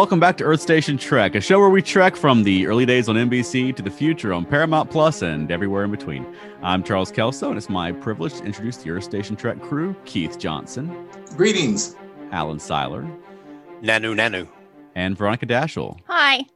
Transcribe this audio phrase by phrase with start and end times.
[0.00, 3.06] Welcome back to Earth Station Trek, a show where we trek from the early days
[3.10, 6.26] on NBC to the future on Paramount Plus and everywhere in between.
[6.62, 10.38] I'm Charles Kelso, and it's my privilege to introduce the Earth Station Trek crew Keith
[10.38, 11.96] Johnson, Greetings.
[12.32, 13.02] Alan Seiler,
[13.82, 14.48] Nanu Nanu.
[14.94, 15.98] and Veronica Dashel.
[16.06, 16.46] Hi.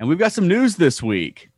[0.00, 1.50] And we've got some news this week.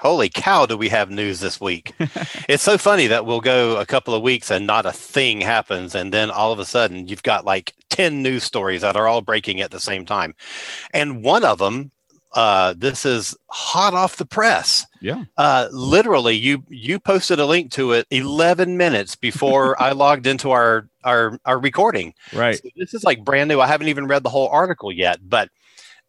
[0.00, 1.94] Holy cow, do we have news this week?
[2.48, 5.94] it's so funny that we'll go a couple of weeks and not a thing happens.
[5.94, 9.20] And then all of a sudden, you've got like 10 news stories that are all
[9.20, 10.34] breaking at the same time.
[10.94, 11.90] And one of them,
[12.32, 14.86] uh, this is hot off the press.
[15.02, 15.24] Yeah.
[15.36, 20.50] Uh, literally, you you posted a link to it 11 minutes before I logged into
[20.50, 22.14] our our our recording.
[22.32, 22.56] Right.
[22.56, 23.60] So this is like brand new.
[23.60, 25.50] I haven't even read the whole article yet, but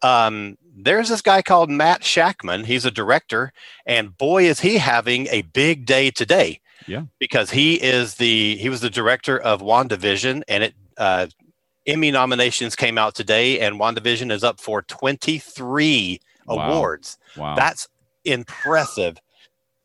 [0.00, 2.64] um, there's this guy called Matt Shakman.
[2.64, 3.52] He's a director,
[3.84, 6.60] and boy, is he having a big day today.
[6.86, 7.04] Yeah.
[7.18, 11.28] because he is the he was the director of WandaVision, and it uh,
[11.86, 16.72] Emmy nominations came out today, and WandaVision is up for 23 Wow.
[16.72, 17.18] awards.
[17.36, 17.54] Wow.
[17.54, 17.88] That's
[18.24, 19.18] impressive.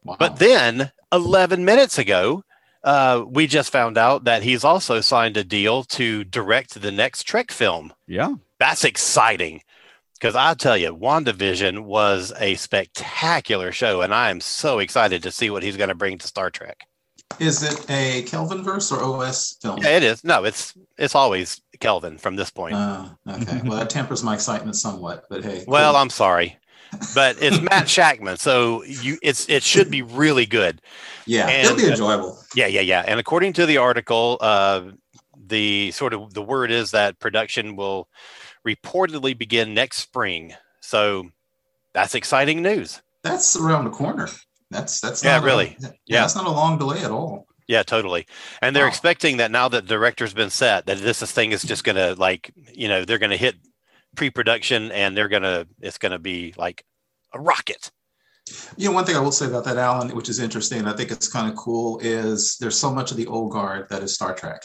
[0.03, 0.15] Wow.
[0.19, 2.43] But then 11 minutes ago,
[2.83, 7.23] uh, we just found out that he's also signed a deal to direct the next
[7.23, 7.93] Trek film.
[8.07, 8.35] yeah.
[8.59, 9.61] That's exciting
[10.15, 15.31] because I tell you, WandaVision was a spectacular show, and I am so excited to
[15.31, 16.85] see what he's going to bring to Star Trek.
[17.39, 19.79] is it a Kelvin verse or OS film?
[19.81, 20.25] Yeah, it is.
[20.25, 22.75] No, it's it's always Kelvin from this point.
[22.75, 23.61] Uh, okay.
[23.63, 25.63] Well, that tempers my excitement somewhat, but hey.
[25.67, 26.01] well, cool.
[26.01, 26.57] I'm sorry,
[27.15, 30.81] but it's Matt Shakman, so you it's it should be really good.
[31.25, 32.37] yeah, and- it'll be enjoyable.
[32.55, 33.03] Yeah, yeah, yeah.
[33.07, 34.91] And according to the article, uh,
[35.47, 38.07] the sort of the word is that production will
[38.67, 40.53] reportedly begin next spring.
[40.81, 41.29] So
[41.93, 43.01] that's exciting news.
[43.23, 44.27] That's around the corner.
[44.69, 45.77] That's that's Yeah, not a- really.
[45.79, 46.21] yeah, Yeah.
[46.21, 47.47] that's not a long delay at all.
[47.69, 48.25] Yeah, totally.
[48.63, 48.89] And they're Wow.
[48.89, 52.51] expecting that now that the director's been set, that this thing is just gonna like,
[52.73, 53.55] you know, they're gonna hit
[54.15, 56.83] pre-production and they're gonna it's gonna be like
[57.31, 57.91] a rocket.
[58.75, 61.11] You know, one thing I will say about that, Alan, which is interesting, I think
[61.11, 64.33] it's kind of cool, is there's so much of the old guard that is Star
[64.33, 64.63] Trek,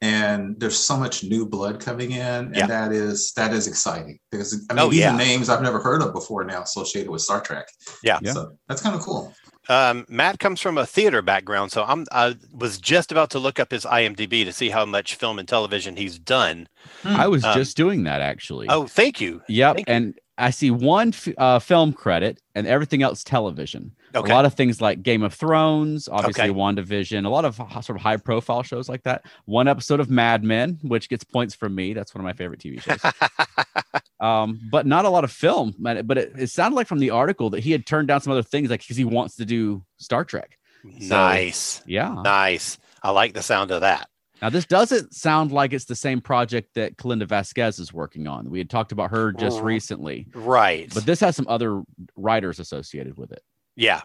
[0.00, 2.66] and there's so much new blood coming in, and Yeah.
[2.68, 5.12] that is that is exciting because I mean Oh, these yeah.
[5.12, 7.66] are names I've never heard of before now associated with Star Trek.
[8.04, 8.20] Yeah.
[8.22, 8.32] Yeah.
[8.32, 9.34] So that's kind of cool.
[9.68, 13.58] Um, Matt comes from a theater background, so I'm I was just about to look
[13.58, 16.68] up his IMDb to see how much film and television he's done.
[17.04, 18.66] I was Um, just doing that actually.
[18.68, 19.42] Oh, thank you.
[19.48, 19.76] Yep.
[19.76, 19.88] Thank.
[19.88, 23.92] And I see one f- uh, film credit and everything else television.
[24.14, 24.30] Okay.
[24.30, 26.52] A lot of things like Game of Thrones, obviously Okay.
[26.52, 29.24] WandaVision, a lot of sort of high profile shows like that.
[29.44, 31.94] One episode of Mad Men, which gets points from me.
[31.94, 33.00] That's one of my favorite TV shows.
[34.20, 35.74] um, but not a lot of film.
[35.78, 38.42] But it, it sounded like from the article that he had turned down some other
[38.42, 40.58] things, like because he wants to do Star Trek.
[40.84, 41.82] nice.
[41.86, 42.12] Yeah.
[42.22, 42.78] Nice.
[43.02, 44.08] I like the sound of that.
[44.42, 48.50] Now this doesn't sound like it's the same project that Kalinda Vazquez is working on.
[48.50, 49.64] We had talked about her just Mhm.
[49.64, 50.92] recently, Right.
[50.92, 51.82] but this has some other
[52.16, 53.42] writers associated with it.
[53.76, 54.02] yeah.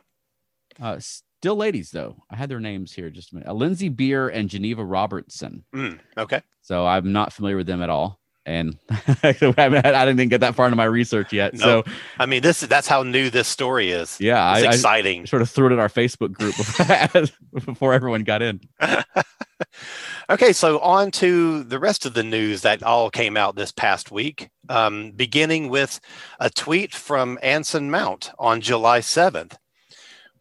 [0.80, 2.24] Uh, still ladies though.
[2.30, 3.50] I had their names here just a minute.
[3.50, 5.66] Uh, Lindsey Beer and Geneva Robertson.
[5.76, 6.42] Mm, okay.
[6.62, 8.20] So I'm not familiar with them at all.
[8.50, 8.76] And
[9.24, 11.54] I I didn't get that far into my research yet.
[11.54, 11.60] No.
[11.60, 11.84] So
[12.20, 14.20] I mean, this that's how new this story is.
[14.20, 15.28] yeah, It's I, I exciting.
[15.28, 17.26] sort of threw it in our Facebook group before,
[17.66, 18.60] before everyone got in.
[20.32, 24.12] okay, so on to the rest of the news that all came out this past
[24.12, 26.00] week, um, beginning with
[26.40, 29.58] a tweet from Anson Mount on July 7th,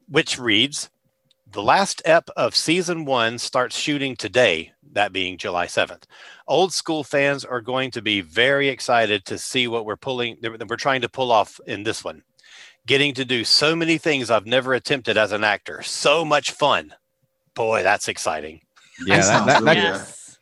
[0.09, 0.89] which reads
[1.51, 6.03] The last ep of season one starts shooting today, that being July 7th.
[6.47, 10.69] Old school fans are going to be very excited to see what we're pulling, that
[10.69, 12.23] we're trying to pull off in this one.
[12.87, 15.83] Getting to do so many things I've never attempted as an actor.
[15.83, 16.95] So much fun.
[17.55, 18.61] Boy, that's exciting.
[19.07, 20.39] Yeah, that, that, that- Yes.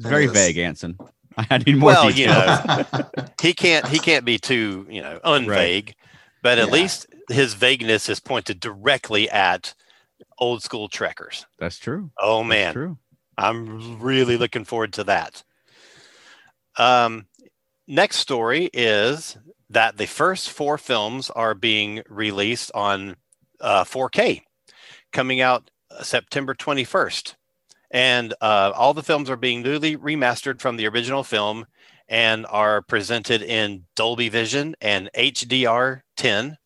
[0.00, 0.98] very vague, Anson.
[1.36, 2.66] I need more Well, you details.
[2.66, 3.04] know,
[3.42, 5.94] he can't he can't be too you know unvague
[6.42, 6.72] but at Yeah.
[6.74, 9.74] least his vagueness is pointed directly at
[10.38, 12.10] old school trekkers That's true.
[12.18, 12.98] oh That's man true.
[13.38, 15.42] i'm really looking forward to that
[16.78, 17.26] um
[17.86, 19.36] next story is
[19.70, 23.16] that the first four films are being released on
[23.60, 24.42] uh, 4k
[25.12, 25.70] coming out
[26.02, 27.34] september 21st
[27.90, 31.64] and uh, all the films are being newly remastered from the original film
[32.08, 36.56] and are presented in Dolby Vision and HDR 10.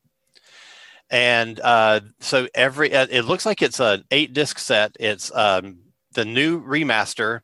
[1.11, 4.97] And uh, so every uh, it looks like it's an eight disc set.
[5.01, 5.79] It's um,
[6.13, 7.41] the new remaster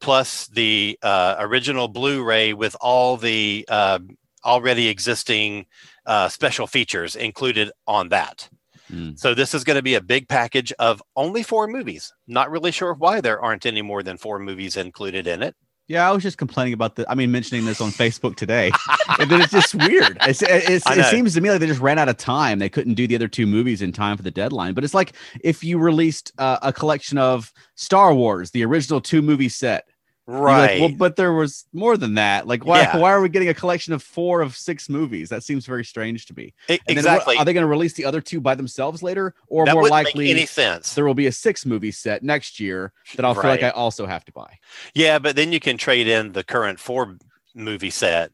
[0.00, 3.98] plus the uh, original Blu-ray with all the uh,
[4.44, 5.66] already existing
[6.04, 8.48] uh, special features included on that.
[8.92, 9.18] Mm.
[9.18, 12.12] So this is going to be a big package of only four movies.
[12.26, 15.56] Not really sure why there aren't any more than four movies included in it.
[15.88, 17.08] Yeah, I was just complaining about the.
[17.08, 18.72] I mean, mentioning this on Facebook today,
[19.20, 20.18] and then it's just weird.
[20.22, 22.58] It's, it's, it seems to me like they just ran out of time.
[22.58, 24.74] They couldn't do the other two movies in time for the deadline.
[24.74, 25.12] But it's like
[25.42, 29.86] if you released uh, a collection of Star Wars, the original two movie set.
[30.28, 30.80] You're like, Right.
[30.80, 32.48] well, but there was more than that.
[32.48, 32.80] Like, why?
[32.80, 32.96] Yeah.
[32.96, 35.28] Why are we getting a collection of four of six movies?
[35.28, 36.52] That seems very strange to me.
[36.68, 37.36] E- And then what- exactly.
[37.36, 40.24] are they going to release the other two by themselves later, or that more likely
[40.24, 40.94] make any sense.
[40.94, 44.04] there will be a six movie set next year that I'll feel like I also
[44.06, 44.58] have to buy?
[44.94, 47.16] Yeah, but then you can trade in the current four
[47.54, 48.32] movie set.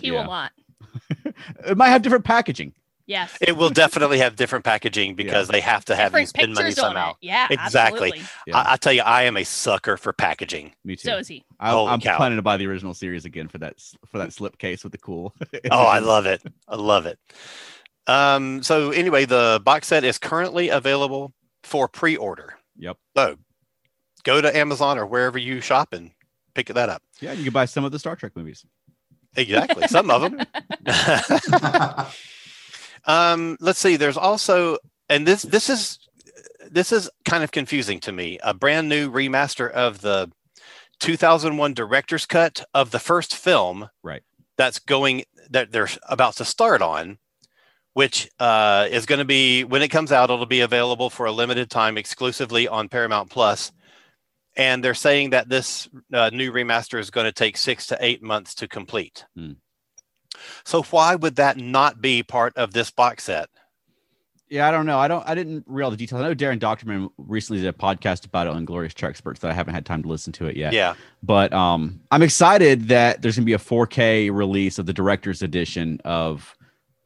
[0.00, 0.12] He Yeah.
[0.22, 0.52] will not.
[1.66, 2.72] It might have different packaging.
[3.06, 3.36] Yes.
[3.40, 7.10] It will definitely have different packaging because they have to have you spend money somehow.
[7.10, 7.16] it.
[7.20, 8.12] Yeah, Exactly.
[8.46, 8.58] Yeah.
[8.58, 10.72] I, I tell you, I am a sucker for packaging.
[10.84, 11.08] Me too.
[11.08, 11.44] So is he.
[11.60, 12.16] I, Holy I'm cow.
[12.16, 15.34] planning to buy the original series again for that for that slipcase with the cool.
[15.70, 16.42] Oh, I love it.
[16.68, 17.18] I love it.
[18.06, 22.54] Um, so anyway, the box set is currently available for pre-order.
[22.76, 22.98] Yep.
[23.16, 23.36] So
[24.24, 26.10] go to Amazon or wherever you shop and
[26.54, 27.02] pick that up.
[27.20, 28.64] Yeah, you can buy some of the Star Trek movies.
[29.36, 29.88] Exactly.
[29.88, 30.40] Some of them.
[33.06, 33.96] um, let's see.
[33.96, 34.78] There's also,
[35.08, 35.98] and this this is
[36.70, 38.38] this is kind of confusing to me.
[38.42, 40.30] A brand new remaster of the
[41.00, 43.88] 2001 director's cut of the first film.
[44.02, 44.22] Right.
[44.56, 47.18] That's going that they're about to start on,
[47.92, 50.30] which uh, is going to be when it comes out.
[50.30, 53.72] It'll be available for a limited time exclusively on Paramount Plus.
[54.56, 58.22] And they're saying that this uh, new remaster is going to take six to eight
[58.22, 59.24] months to complete.
[59.36, 59.52] Hmm.
[60.64, 63.48] So why would that not be part of this box set?
[64.50, 64.98] Yeah, I don't know.
[64.98, 65.26] I don't.
[65.28, 66.20] I didn't read all the details.
[66.20, 69.50] I know Daren Dochterman recently did a podcast about it on Glorious Trek Experts that
[69.50, 70.72] I haven't had time to listen to it yet.
[70.74, 70.94] Yeah.
[71.22, 76.00] But um, I'm excited that there's gonna be a 4K release of the director's edition
[76.04, 76.56] of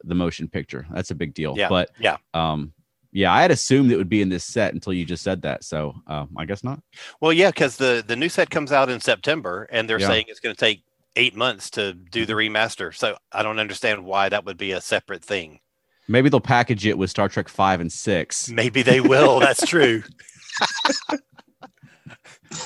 [0.03, 0.85] the motion picture.
[0.91, 1.55] That's a big deal.
[1.57, 2.17] Yeah, But yeah.
[2.33, 2.73] um,
[3.11, 5.63] yeah, I had assumed it would be in this set until you just said that.
[5.63, 6.81] So um, I guess not.
[7.21, 10.07] Well, yeah, because the the new set comes out in September, and they're Yeah.
[10.07, 10.83] saying it's going to take
[11.15, 12.93] eight months to do the remaster.
[12.95, 15.59] So I don't understand why that would be a separate thing.
[16.07, 18.49] Maybe they'll package it with Star Trek five and six.
[18.49, 19.39] Maybe they will.
[19.39, 20.03] That's true.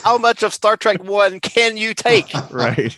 [0.03, 2.33] How much of Star Trek One can you take?
[2.51, 2.97] Right.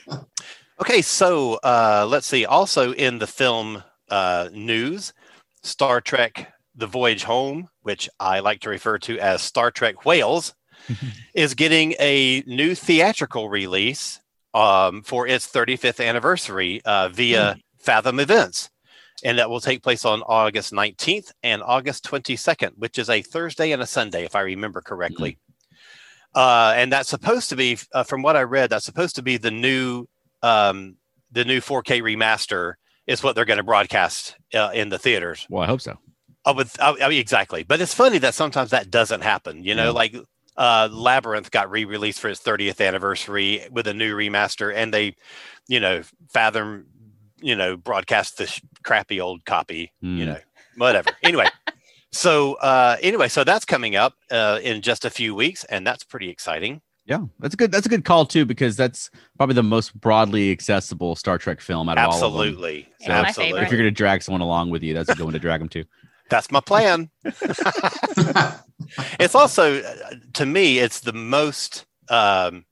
[0.82, 2.46] Okay, so uh, let's see.
[2.46, 5.14] Also in the film uh, news,
[5.64, 10.54] Star Trek: The Voyage Home, which I like to refer to as Star Trek Whales,
[11.34, 14.20] is getting a new theatrical release
[14.56, 18.70] um, for its 35th anniversary uh, via Fathom Events.
[19.24, 23.72] And that will take place on August 19th and August 22nd, which is a Thursday
[23.72, 25.38] and a Sunday, if I remember correctly.
[26.34, 29.38] Uh, and that's supposed to be, uh, from what I read, that's supposed to be
[29.38, 30.06] the new
[30.44, 30.98] um,
[31.32, 32.74] the new 4K remaster
[33.08, 35.48] is what they're going to broadcast uh, in the theaters.
[35.50, 35.98] Well, I hope so.
[36.46, 37.64] I would, I, I mean, exactly.
[37.64, 39.64] But it's funny that sometimes that doesn't happen.
[39.64, 39.90] You know, Yeah.
[39.92, 40.16] like
[40.58, 45.16] uh, Labyrinth got re-released for its 30th anniversary with a new remaster, and they,
[45.68, 46.86] you know, Fathom,
[47.42, 49.92] you know, broadcast this crappy old copy.
[50.02, 50.32] You Hmm.
[50.32, 50.40] know,
[50.78, 51.12] whatever.
[51.22, 51.50] anyway.
[52.12, 56.06] So uh, anyway, so that's coming up uh, in just a few weeks, and that's
[56.06, 56.82] pretty exciting.
[57.06, 57.74] Yeah, that's a good.
[57.74, 61.90] That's a good call too, because that's probably the most broadly accessible Star Trek film
[61.90, 62.42] out of all of them.
[62.42, 63.64] Absolutely, Yeah, absolutely.
[63.64, 65.60] If you're going to drag someone along with you, that's a good one to drag
[65.60, 65.84] them to.
[66.30, 67.10] That's my plan.
[69.20, 69.94] it's also uh,
[70.34, 72.66] to me it's the most um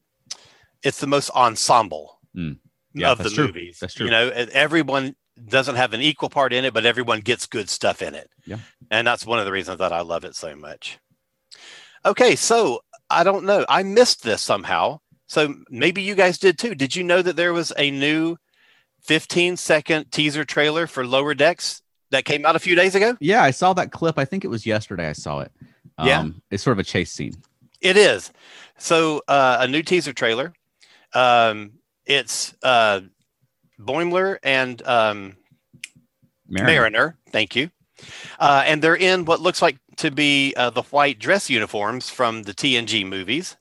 [0.83, 2.57] it's the most ensemble Mm.
[2.95, 3.45] Yeah, of the true.
[3.45, 4.05] movies That's true.
[4.07, 8.01] you know everyone doesn't have an equal part in it but everyone gets good stuff
[8.01, 8.57] in it Yeah.
[8.89, 10.97] and that's one of the reasons that i love it so much
[12.03, 12.79] okay so
[13.11, 17.03] i don't know i missed this somehow so maybe you guys did too did you
[17.03, 18.35] know that there was a new
[19.03, 21.82] 15 second teaser trailer for lower decks
[22.13, 24.17] that came out a few days ago Yeah, I saw that clip.
[24.17, 25.09] I think it was yesterday.
[25.09, 25.51] I saw it.
[25.97, 26.27] Um, Yeah.
[26.51, 27.33] it's sort of a chase scene.
[27.81, 28.31] It is.
[28.77, 30.53] So uh, a new teaser trailer.
[31.13, 31.73] Um,
[32.05, 33.01] it's uh,
[33.79, 35.35] Boimler and um,
[36.47, 36.73] Mariner.
[36.73, 37.17] Mariner.
[37.31, 37.69] Thank you.
[38.39, 42.43] Uh, and they're in what looks like to be uh, the white dress uniforms from
[42.43, 43.55] the TNG movies,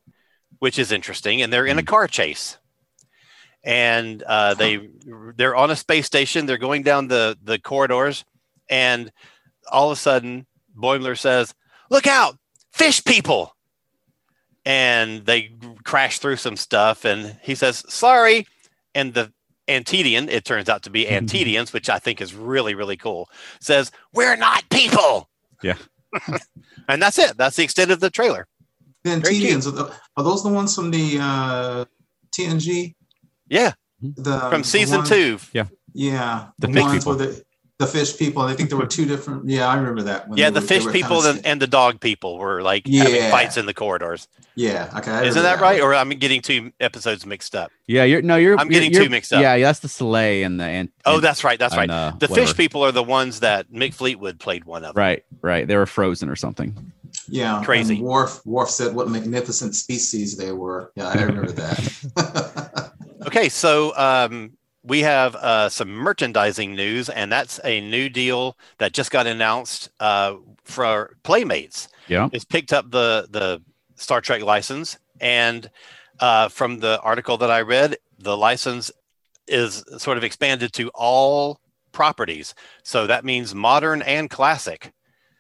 [0.59, 1.43] which is interesting.
[1.43, 2.59] And they're in a car chase.
[3.65, 4.89] And uh, they
[5.37, 6.47] they're on a space station.
[6.47, 8.25] They're going down the the corridors,
[8.69, 9.11] and
[9.71, 11.55] all of a sudden, Boimler says,
[11.91, 12.37] "Look out,
[12.73, 13.55] fish people!"
[14.65, 15.51] And they
[15.85, 18.47] crash through some stuff, and he says, "Sorry,"
[18.95, 19.33] and the
[19.69, 23.29] Antedian, it turns out to be Antedians, which I think is really, really cool,
[23.61, 25.29] says, We're not people.
[25.63, 25.77] Yeah.
[26.89, 27.37] and that's it.
[27.37, 28.47] That's the extent of the trailer.
[29.05, 31.85] The Antedians, are, the- are those the ones from the uh,
[32.37, 32.95] TNG?
[33.49, 33.73] Yeah.
[34.01, 35.39] The, From the season one- two.
[35.53, 35.67] Yeah,
[36.59, 37.17] The the, fish ones people.
[37.17, 37.45] where the
[37.85, 38.43] the fish people.
[38.43, 39.49] I think there were two different.
[39.49, 40.29] Yeah, I remember that.
[40.29, 43.31] when Yeah, the were- fish people kinda and, and the dog people were like having
[43.31, 44.29] fights in the corridors.
[44.55, 45.11] Yeah, okay.
[45.29, 45.81] Isn't remember that right?
[45.81, 45.91] one.
[45.91, 47.71] Or I'm getting two episodes mixed up.
[47.87, 48.59] Yeah, you're no, you're.
[48.59, 49.41] I'm you're- getting you're- too mixed up.
[49.43, 50.65] Yeah, that's the Selay and the.
[50.65, 51.59] And, Oh, that's right.
[51.59, 51.91] That's right.
[51.91, 52.47] uh, The whatever.
[52.49, 54.97] fish people are the ones that Mick Fleetwood played one of.
[54.97, 55.67] Right, right.
[55.67, 56.93] They were frozen or something.
[57.29, 57.97] Yeah, Crazy.
[57.97, 60.93] And Worf Worf said what magnificent species they were.
[60.97, 62.93] Yeah, I remember that.
[63.27, 64.51] Okay, so um,
[64.85, 69.91] we have uh, some merchandising news, and that's a new deal that just got announced
[70.01, 70.35] uh,
[70.65, 71.89] for Playmates.
[72.09, 72.29] Yeah.
[72.33, 73.63] It's picked up the the
[73.97, 75.71] Star Trek license, and
[76.21, 78.91] uh, from the article that I read, the license
[79.47, 81.61] is sort of expanded to all
[81.93, 82.55] properties.
[82.85, 84.93] So that means modern and classic,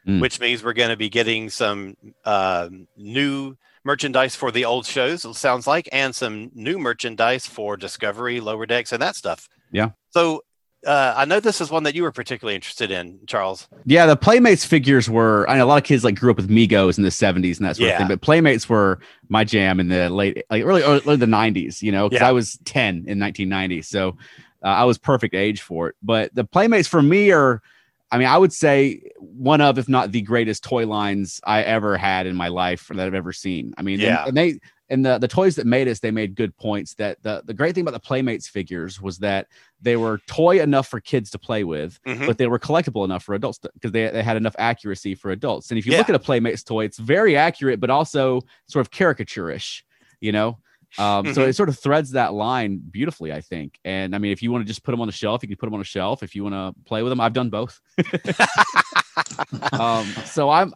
[0.06, 0.20] Mm.
[0.20, 5.24] which means we're going to be getting some um new merchandise for the old shows.
[5.24, 9.48] It sounds like, and some new merchandise for Discovery, Lower Decks, and that stuff.
[9.72, 9.90] Yeah.
[10.10, 10.42] So
[10.86, 13.68] uh, I know this is one that you were particularly interested in, Charles.
[13.86, 15.48] Yeah, the Playmates figures were.
[15.48, 17.66] I know a lot of kids like grew up with Megos in the '70s and
[17.66, 17.92] that sort Yeah.
[17.94, 18.98] of thing, but Playmates were
[19.28, 21.82] my jam in the late, like early, early, the '90s.
[21.82, 22.28] You know, because Yeah.
[22.28, 24.16] I was 10 in 1990, so
[24.64, 25.96] uh, I was perfect age for it.
[26.02, 27.62] But the Playmates for me are,
[28.12, 31.96] I mean, I would say one of, if not the greatest toy lines I ever
[31.96, 33.72] had in my life or that I've ever seen.
[33.78, 34.24] I mean, and- Yeah.
[34.28, 34.58] and they
[34.90, 36.92] and the the toys that made us, they made good points.
[36.96, 39.46] That the the great thing about the Playmates figures was that
[39.80, 42.26] they were toy enough for kids to play with Mhm.
[42.26, 45.70] but they were collectible enough for adults because they, they had enough accuracy for adults.
[45.70, 45.98] And if you Yeah.
[45.98, 49.82] look at a Playmates toy, it's very accurate, but also sort of caricature-ish,
[50.20, 50.58] you know?
[50.98, 51.48] Um, So Mhm.
[51.48, 53.78] it sort of threads that line beautifully, I think.
[53.84, 55.56] And I mean, if you want to just put them on the shelf, you can
[55.56, 56.22] put them on a shelf.
[56.22, 57.80] If you want to play with them, I've done both.
[59.72, 60.74] um, so I'm,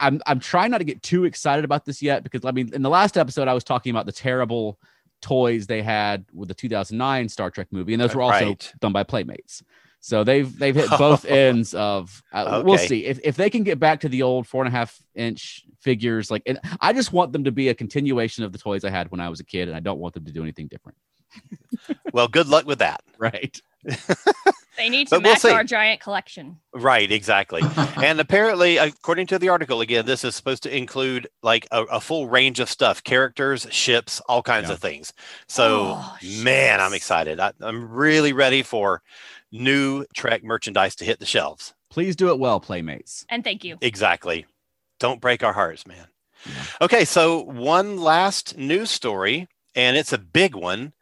[0.00, 2.82] I'm, I'm trying not to get too excited about this yet because I mean, in
[2.82, 4.78] the last episode, I was talking about the terrible
[5.20, 8.72] toys they had with the 2009 Star Trek movie, and those were also Right.
[8.80, 9.62] done by Playmates.
[10.00, 12.22] So they've they've hit both ends of.
[12.32, 14.76] Uh, We'll see if if they can get back to the old four and a
[14.76, 16.30] half inch figures.
[16.30, 19.10] Like, and I just want them to be a continuation of the toys I had
[19.10, 20.98] when I was a kid, and I don't want them to do anything different.
[22.12, 23.02] well, good luck with that.
[23.18, 23.60] Right.
[24.76, 26.58] They need to But we'll our giant collection.
[26.72, 27.62] Right, exactly.
[27.96, 32.00] and apparently, according to the article, again, this is supposed to include like a, a
[32.00, 34.74] full range of stuff characters, ships, all kinds Yeah.
[34.74, 35.12] of things.
[35.48, 37.40] So, Oh, man, I'm excited.
[37.40, 39.02] I, I'm really ready for
[39.52, 41.74] new Trek merchandise to hit the shelves.
[41.90, 43.24] Please do it well, Playmates.
[43.28, 43.78] And thank you.
[43.80, 44.46] Exactly.
[45.00, 46.06] Don't break our hearts, man.
[46.46, 46.62] Yeah.
[46.82, 50.92] Okay, so one last news story, and it's a big one,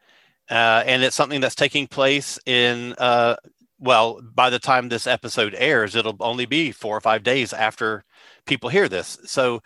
[0.49, 2.93] uh, and it's something that's taking place in.
[2.97, 3.35] Uh,
[3.79, 8.03] well, by the time this episode airs, it'll only be four or five days after
[8.47, 9.19] people hear this.
[9.25, 9.61] So,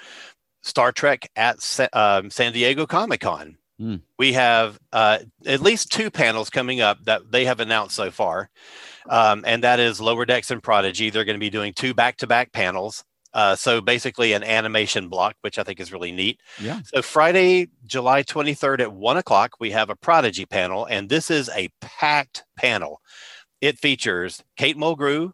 [0.64, 3.58] Star Trek at Sa- um, San Diego Comic Con.
[3.82, 3.96] Hmm.
[4.20, 8.52] We have uh, at least two panels coming up that they have announced so far,
[9.10, 11.10] um, and that is Lower Decks and Prodigy.
[11.10, 13.04] They're going to be doing two back-to-back panels.
[13.34, 16.40] Uh, so basically, an animation block, which I think is really neat.
[16.60, 16.82] Yeah.
[16.94, 21.50] So Friday, July 23rd at one o'clock, we have a Prodigy panel, and this is
[21.56, 23.02] a packed panel.
[23.62, 25.32] It features Kate Mulgrew,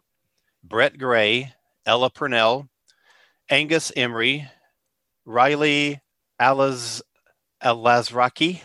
[0.64, 1.52] Brett Gray,
[1.84, 2.70] Ella Purnell,
[3.50, 4.48] Angus Imrie,
[5.26, 6.00] Rylee
[6.40, 7.02] Alaz
[7.62, 8.60] Alazraqui,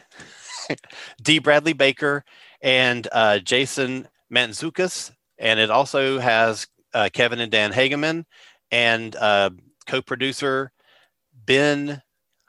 [1.21, 1.39] D.
[1.39, 2.23] Bradley Baker,
[2.61, 5.11] and uh, Jason Mantzoukas.
[5.37, 8.25] And it also has uh, Kevin and Dan Hageman
[8.71, 9.49] and uh,
[9.87, 10.71] co-producer
[11.45, 12.01] Ben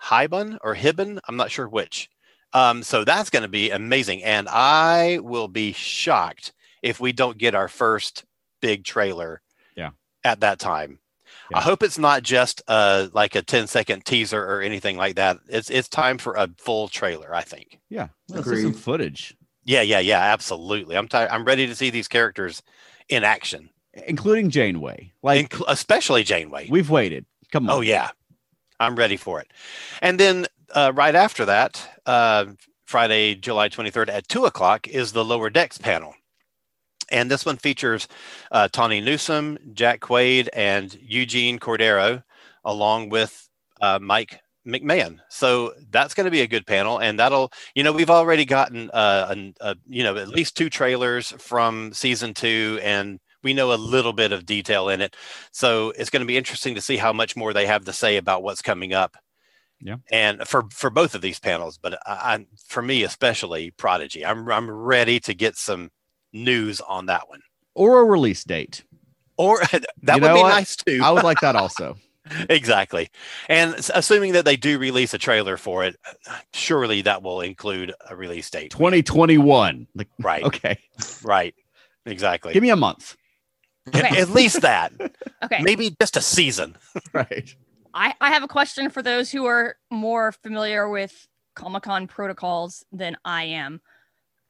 [0.02, 1.18] Hibon or Hibben.
[1.26, 2.08] I'm not sure which.
[2.52, 7.36] Um, so that's going to be amazing, and I will be shocked if we don't
[7.36, 8.24] get our first
[8.60, 9.42] big trailer.
[9.76, 9.90] Yeah.
[10.22, 11.00] At that time,
[11.50, 11.58] Yeah.
[11.58, 15.38] I hope it's not just uh, like a 10 second teaser or anything like that.
[15.48, 17.34] It's it's time for a full trailer.
[17.34, 17.80] I think.
[17.90, 18.08] Yeah.
[18.28, 20.20] Let's see some footage, Yeah, yeah, yeah.
[20.20, 20.96] Absolutely.
[20.96, 21.28] I'm tired.
[21.30, 22.62] I'm ready to see these characters
[23.10, 23.68] in action,
[24.06, 25.12] including Janeway.
[25.22, 26.68] Like Inc- especially Janeway.
[26.70, 27.26] we've waited.
[27.52, 27.76] Come on.
[27.76, 28.10] Oh yeah,
[28.80, 29.48] I'm ready for it.
[30.00, 32.46] And then uh, right after that, uh,
[32.86, 36.14] Friday, July 23rd at two o'clock is the Lower Decks panel,
[37.14, 38.08] and this one features
[38.50, 42.22] uh, Tawny Newsome, Jack Quaid, and Eugene Cordero,
[42.64, 43.48] along with
[43.80, 45.18] uh, Mike McMahan.
[45.28, 48.90] So that's going to be a good panel, and that'll you know we've already gotten
[48.90, 53.72] uh, an, uh, you know at least two trailers from season two, and we know
[53.72, 55.16] a little bit of detail in it.
[55.52, 58.16] So it's going to be interesting to see how much more they have to say
[58.16, 59.16] about what's coming up
[59.80, 59.96] Yeah.
[60.10, 64.48] And for for both of these panels, but I, I for me especially Prodigy, I'm
[64.50, 65.90] I'm ready to get some
[66.34, 67.40] news on that one.
[67.74, 68.84] Or a release date.
[69.38, 69.60] Or
[70.02, 70.48] that You would be what?
[70.50, 71.00] nice too.
[71.02, 71.96] I would like that also.
[72.48, 73.10] exactly.
[73.48, 75.96] And assuming that they do release a trailer for it,
[76.54, 78.70] surely that will include a release date.
[78.70, 79.86] 2021.
[79.94, 80.42] Like, Right.
[80.44, 80.78] okay.
[81.22, 81.54] Right.
[82.06, 82.52] Exactly.
[82.52, 83.16] Give me a month.
[83.94, 84.20] Okay.
[84.20, 84.92] At least that.
[85.42, 85.62] Okay.
[85.62, 86.76] Maybe just a season.
[87.12, 87.54] Right.
[87.92, 92.84] I, I have a question for those who are more familiar with Comic Con protocols
[92.90, 93.80] than I am.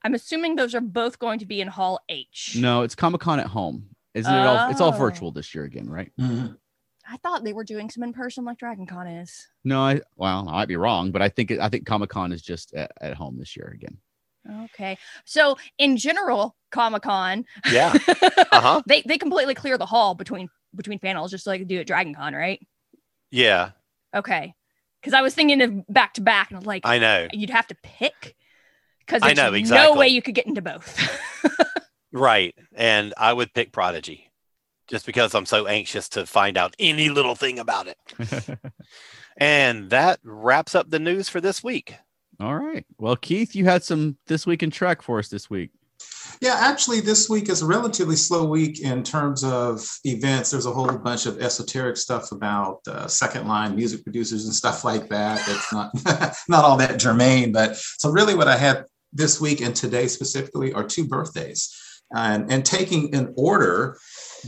[0.05, 2.57] I'm assuming those are both going to be in Hall H.
[2.59, 3.89] No, it's Comic Con at home.
[4.15, 4.71] Isn't it all?
[4.71, 4.99] It's all Oh.
[4.99, 6.13] virtual this year again, right?
[6.21, 6.57] Mhm.
[7.09, 9.49] I thought they were doing some in person like Dragon Con is.
[9.65, 12.33] No, I well, I might be wrong, but I think it, I think Comic Con
[12.33, 13.99] is just at, at home this year again.
[14.65, 14.99] Okay.
[15.25, 17.93] So in general, Comic Con, Yeah.
[18.53, 18.83] Uh-huh.
[18.87, 22.15] they they completely clear the hall between between panels, just like they do at Dragon
[22.15, 22.61] Con, right?
[23.31, 23.71] Yeah.
[24.15, 24.55] Okay.
[25.01, 27.29] Because I was thinking of back to back, and I was like, I know.
[27.33, 28.37] you'd have to pick.
[29.07, 29.93] Because I know exactly.
[29.93, 30.99] no way you could get into both.
[32.15, 32.55] Right.
[32.73, 34.31] And I would pick Prodigy
[34.87, 38.59] just because I'm so anxious to find out any little thing about it.
[39.37, 41.97] And that wraps up the news for this week.
[42.39, 42.87] all right.
[42.99, 45.71] Well, Keith, you had some this week in Trek for us this week.
[46.41, 50.53] Yeah, actually, this week is a relatively slow week in terms of events.
[50.53, 54.85] There's a whole bunch of esoteric stuff about uh, second line music producers and stuff
[54.85, 55.45] like that.
[55.47, 57.51] That's not not all that germane.
[57.51, 61.75] But so really, what I had this week and today specifically are two birthdays,
[62.15, 63.99] and and taking an order.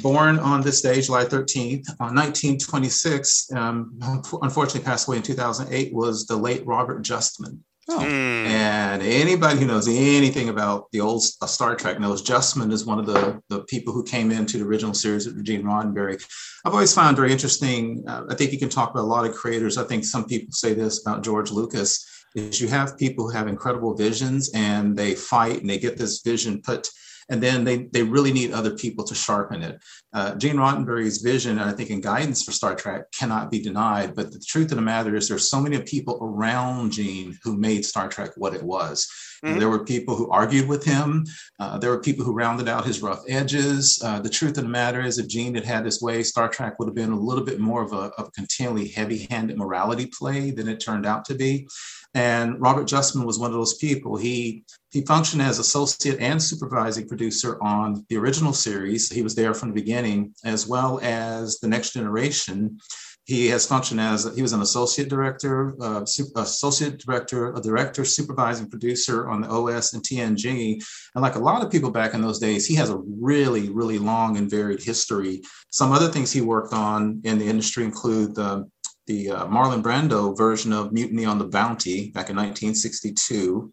[0.02, 3.98] Born on this day, July 13th, on 1926, um,
[4.42, 7.60] unfortunately passed away in 2008, was the late Robert Justman.
[7.88, 8.00] Oh.
[8.00, 8.06] Hmm.
[8.06, 12.98] And anybody who knows anything about the old uh, Star Trek knows Justman is one
[12.98, 16.20] of the, the people who came into the original series with Gene Roddenberry.
[16.64, 18.02] I've always found very interesting.
[18.08, 19.78] Uh, I think you can talk about a lot of creators.
[19.78, 23.48] I think some people say this about George Lucas is you have people who have
[23.48, 26.88] incredible visions and they fight and they get this vision put
[27.28, 29.82] and then they, they really need other people to sharpen it.
[30.12, 34.14] Uh, Gene Roddenberry's vision, and I think in guidance for Star Trek, cannot be denied.
[34.14, 37.84] But the truth of the matter is, there's so many people around Gene who made
[37.84, 39.08] Star Trek what it was.
[39.44, 39.58] Mhm.
[39.58, 41.26] there were people who argued with him.
[41.60, 44.00] Uh, there were people who rounded out his rough edges.
[44.02, 46.78] Uh, the truth of the matter is, if Gene had had his way, Star Trek
[46.78, 50.52] would have been a little bit more of a, of a continually heavy-handed morality play
[50.52, 51.68] than it turned out to be.
[52.16, 54.16] And Robert Justman was one of those people.
[54.16, 59.10] He he functioned as associate and supervising producer on the original series.
[59.12, 62.80] He was there from the beginning, as well as the Next Generation.
[63.26, 68.04] He has functioned as he was an associate director, uh, su- associate director, a director,
[68.04, 70.80] supervising producer on the OS and TNG.
[71.14, 73.98] And like a lot of people back in those days, he has a really, really
[73.98, 75.42] long and varied history.
[75.70, 78.70] Some other things he worked on in the industry include the
[79.06, 83.72] the uh, Marlon Brando version of Mutiny on the Bounty back in 1962.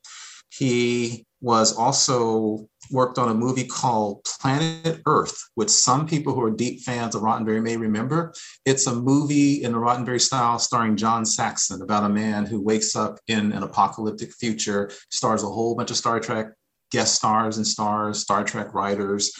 [0.49, 6.51] He was also worked on a movie called Planet Earth, which some people who are
[6.51, 8.33] deep fans of Roddenberry may remember.
[8.65, 12.95] It's a movie in the Roddenberry style starring John Saxon about a man who wakes
[12.95, 16.53] up in an apocalyptic future, stars a whole bunch of Star Trek
[16.91, 19.33] guest stars and stars, Star Trek writers.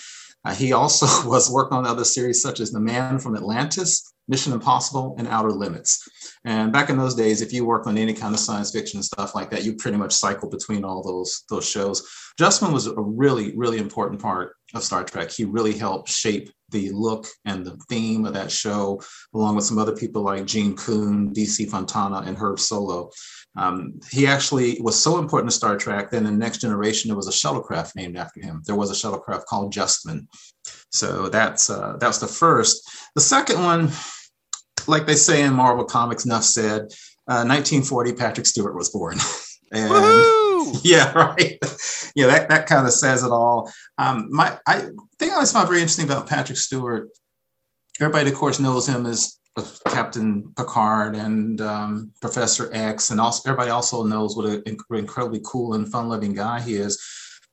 [0.43, 4.53] Uh, he also was working on other series such as The Man from Atlantis, Mission
[4.53, 6.07] Impossible, and Outer Limits.
[6.45, 9.05] And back in those days, if you worked on any kind of science fiction and
[9.05, 12.07] stuff like that, you pretty much cycle between all those those shows.
[12.39, 15.31] Justman was a really, really important part of Star Trek.
[15.31, 19.01] He really helped shape the look and the theme of that show,
[19.33, 23.11] along with some other people like Gene Coon, DC Fontana, and Herb Solow.
[23.55, 26.09] Um, he actually was so important to Star Trek.
[26.09, 28.63] that in the Next Generation, there was a shuttlecraft named after him.
[28.65, 30.27] There was a shuttlecraft called Justman.
[30.93, 32.87] So that's uh, that's the first.
[33.15, 33.89] The second one,
[34.87, 36.93] like they say in Marvel Comics, enough said.
[37.25, 39.17] Uh, 1940, Patrick Stewart was born.
[39.71, 40.79] and Woohoo!
[40.83, 41.57] yeah, right.
[42.15, 43.71] yeah, that, that kind of says it all.
[43.97, 47.09] Um, my I think I always found very interesting about Patrick Stewart.
[47.99, 53.49] Everybody, of course, knows him as uh, Captain Picard and um, Professor X, and also
[53.49, 57.01] everybody also knows what an incredibly cool and fun-loving guy he is.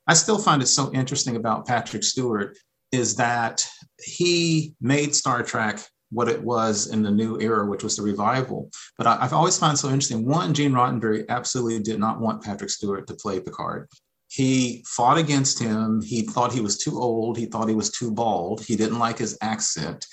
[0.07, 2.57] I still find it so interesting about Patrick Stewart
[2.93, 3.67] is that
[4.03, 8.71] he made Star Trek what it was in the new era, which was the revival.
[8.99, 10.27] But I, have always found so interesting.
[10.27, 13.89] One, Gene Roddenberry absolutely did not want Patrick Stewart to play Picard.
[14.29, 16.01] He fought against him.
[16.01, 17.37] He thought he was too old.
[17.37, 18.65] He thought he was too bald.
[18.65, 20.07] He didn't like his accent.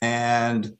[0.00, 0.72] And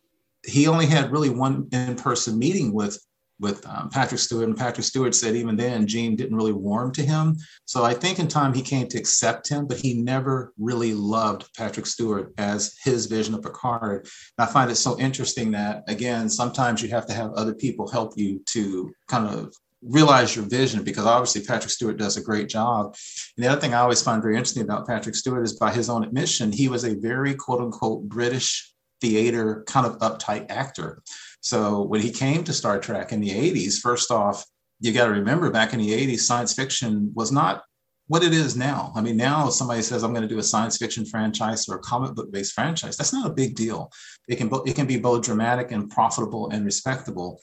[0.44, 3.00] he only had really one in person meeting with
[3.42, 7.02] with um, Patrick Stewart, and Patrick Stewart said even then Gene didn't really warm to
[7.02, 7.37] him.
[7.66, 11.50] So I think in time he came to accept him, but he never really loved
[11.57, 14.09] Patrick Stewart as his vision of Picard.
[14.38, 17.88] And I find it so interesting that again, sometimes you have to have other people
[17.88, 19.52] help you to kind of
[19.83, 22.94] realize your vision because obviously Patrick Stewart does a great job.
[23.37, 25.90] And the other thing I always find very interesting about Patrick Stewart is by his
[25.90, 31.02] own admission, he was a very quote unquote British theater kind of uptight actor.
[31.42, 34.44] So when he came to Star Trek in the 80s, first off,
[34.81, 37.64] you got to remember back in the 80s, science fiction was not
[38.07, 38.92] what it is now.
[38.94, 41.76] I mean, now if somebody says I'm going to do a science fiction franchise or
[41.76, 42.96] a comic book based franchise.
[42.96, 43.90] That's not a big deal.
[44.28, 47.40] It can it can be both dramatic and profitable and respectable.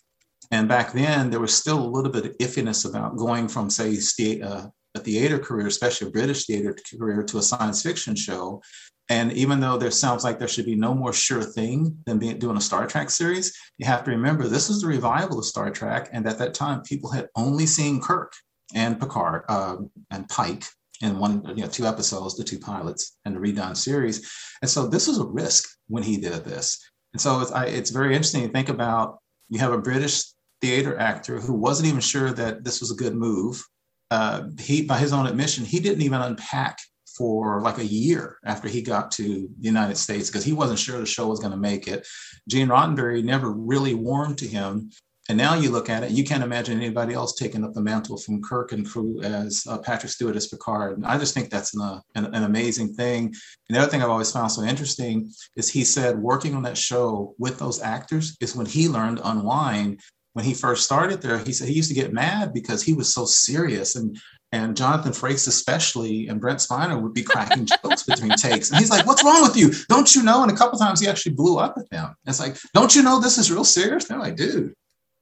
[0.52, 4.00] And back then, there was still a little bit of iffiness about going from, say,
[4.42, 8.62] uh, theater career, especially a British theater career, to a science fiction show.
[9.10, 12.38] And even though there sounds like there should be no more sure thing than being,
[12.38, 15.72] doing a Star Trek series, you have to remember this was the revival of Star
[15.72, 16.10] Trek.
[16.12, 18.34] And at that time, people had only seen Kirk
[18.76, 19.78] and Picard uh,
[20.12, 20.66] and Pike
[21.02, 24.32] in one, you know, two episodes, the two pilots, and the redone series.
[24.62, 26.80] And so this was a risk when he did this.
[27.14, 30.24] And so it's, I, it's very interesting to think about you have a British
[30.62, 33.64] theater actor who wasn't even sure that this was a good move.
[34.12, 36.80] Uh, he, by his own admission, he didn't even unpack
[37.20, 40.98] for like a year after he got to the United States because he wasn't sure
[40.98, 42.08] the show was going to make it.
[42.48, 44.90] Gene Roddenberry never really warmed to him.
[45.28, 48.18] And now you look at it, you can't imagine anybody else taking up the mantle
[48.18, 50.98] from Kirk and crew as uh, Patrick Stewart as Picard.
[50.98, 53.26] And I just think that's an, uh, an, an, amazing thing.
[53.26, 56.80] And the other thing I've always found so interesting is he said working on that
[56.80, 60.00] show with those actors is when he learned to unwind
[60.34, 63.14] when he first started there, he said he used to get mad because he was
[63.14, 64.20] so serious and
[64.52, 68.72] and Jonathan Frakes especially and Brent Spiner would be cracking jokes between takes.
[68.72, 69.72] And he's like, what's wrong with you?
[69.90, 70.42] Don't you know?
[70.42, 72.16] And a couple times he actually blew up at them.
[72.26, 74.06] It's like, don't you know this is real serious?
[74.06, 74.74] They're like, dude,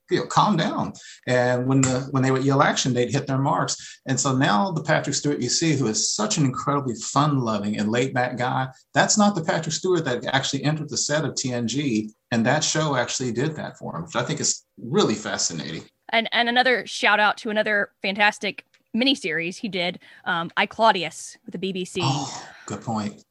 [0.09, 0.93] you know, calm down.
[1.27, 3.99] And when the when they would yell action, they'd hit their marks.
[4.07, 7.91] And so now the Patrick Stewart you see, who is such an incredibly fun-loving and
[7.91, 12.11] laid-back guy, that's not the Patrick Stewart that actually entered the set of TNG.
[12.31, 15.83] And that show actually did that for him, which I think is really fascinating.
[16.09, 21.59] And and another shout out to another fantastic miniseries he did, um, I Claudius with
[21.59, 21.99] the BBC.
[22.01, 23.23] Oh, good point.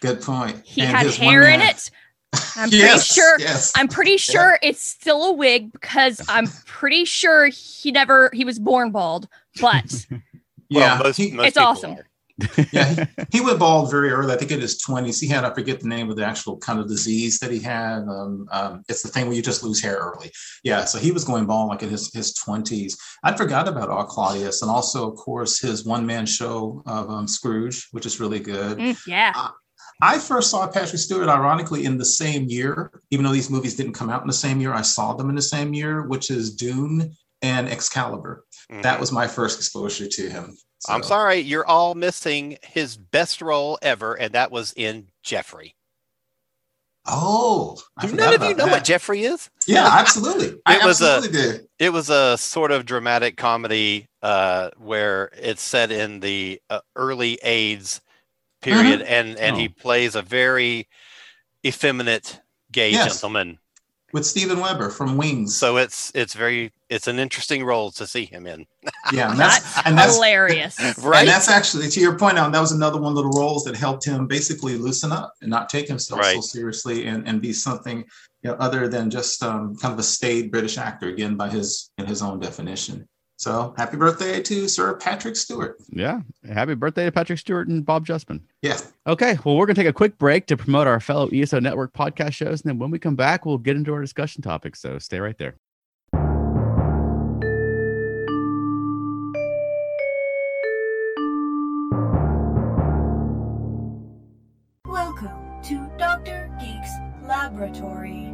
[0.00, 0.62] Good point.
[0.64, 1.90] He and had hair in it.
[2.56, 3.38] I'm pretty sure.
[3.38, 3.72] Yes.
[3.76, 4.68] I'm pretty sure yeah.
[4.68, 9.28] it's still a wig because I'm pretty sure he never he was born bald.
[9.60, 10.06] But
[10.68, 11.92] yeah, well, most, most it's awesome.
[11.92, 12.06] Are
[12.72, 13.06] yeah, he,
[13.38, 14.32] he, went bald very early.
[14.32, 15.20] I think in his 20s.
[15.20, 18.00] He had, I forget the name of the actual kind of disease that he had.
[18.08, 20.30] Um, um, it's the thing where you just lose hair early.
[20.62, 22.94] Yeah, so he was going bald like in his, his 20s.
[23.22, 27.28] I'd forgot about All Claudius and also, of course, his one man show of um,
[27.28, 28.78] Scrooge, which is really good.
[28.78, 29.32] Mm, yeah.
[29.34, 29.50] Uh,
[30.02, 33.92] I first saw Patrick Stewart, ironically, in the same year, even though these movies didn't
[33.92, 36.54] come out in the same year, I saw them in the same year, which is
[36.54, 38.44] Dune and Excalibur.
[38.70, 38.82] Mm-hmm.
[38.82, 40.56] That was my first exposure to him.
[40.84, 40.92] So.
[40.92, 45.76] I'm sorry, you're all missing his best role ever, and that was in Jeffrey.
[47.06, 48.70] Oh, none of you know that.
[48.70, 49.48] what Jeffrey is?
[49.66, 50.46] Yeah, absolutely.
[50.48, 51.68] it I was absolutely a did.
[51.78, 57.38] it was a sort of dramatic comedy uh, where it's set in the uh, early
[57.42, 58.02] AIDS
[58.60, 59.12] period, mm-hmm.
[59.12, 59.58] and and oh.
[59.58, 60.86] he plays a very
[61.64, 63.06] effeminate gay yes.
[63.06, 63.58] gentleman
[64.12, 65.56] with Steven Weber from Wings.
[65.56, 68.66] So it's it's very it's an interesting role to see him in.
[69.12, 70.78] yeah, and that's, and that's hilarious.
[70.98, 71.20] right.
[71.20, 72.36] And that's actually to your point.
[72.36, 75.50] Now that was another one of the roles that helped him basically loosen up and
[75.50, 76.36] not take himself right.
[76.36, 77.98] so seriously and and be something
[78.42, 81.90] you know other than just um, kind of a staid British actor again by his
[81.98, 83.08] in his own definition.
[83.36, 85.76] So happy birthday to Sir Patrick Stewart.
[85.90, 86.20] Yeah.
[86.48, 88.40] Happy birthday to Patrick Stewart and Bob Justman.
[88.62, 88.78] Yeah.
[89.06, 89.36] Okay.
[89.44, 92.32] Well, we're going to take a quick break to promote our fellow ESO Network podcast
[92.32, 92.62] shows.
[92.62, 94.80] And then when we come back, we'll get into our discussion topics.
[94.80, 95.56] So stay right there.
[107.54, 108.32] Laboratory.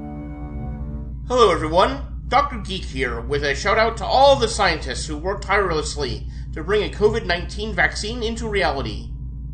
[1.28, 2.22] Hello, everyone.
[2.28, 2.56] Dr.
[2.60, 6.82] Geek here with a shout out to all the scientists who worked tirelessly to bring
[6.84, 9.10] a COVID 19 vaccine into reality.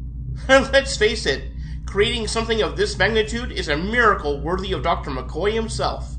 [0.49, 1.51] Let's face it,
[1.85, 5.11] creating something of this magnitude is a miracle worthy of Dr.
[5.11, 6.15] McCoy himself.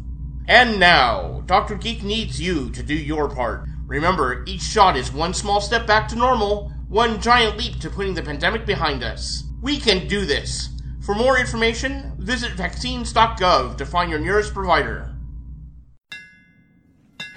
[0.49, 1.75] And now, Dr.
[1.75, 3.65] Geek needs you to do your part.
[3.85, 8.13] Remember, each shot is one small step back to normal, one giant leap to putting
[8.13, 9.45] the pandemic behind us.
[9.61, 10.76] We can do this.
[11.07, 15.15] For more information, visit vaccines.gov to find your nearest provider.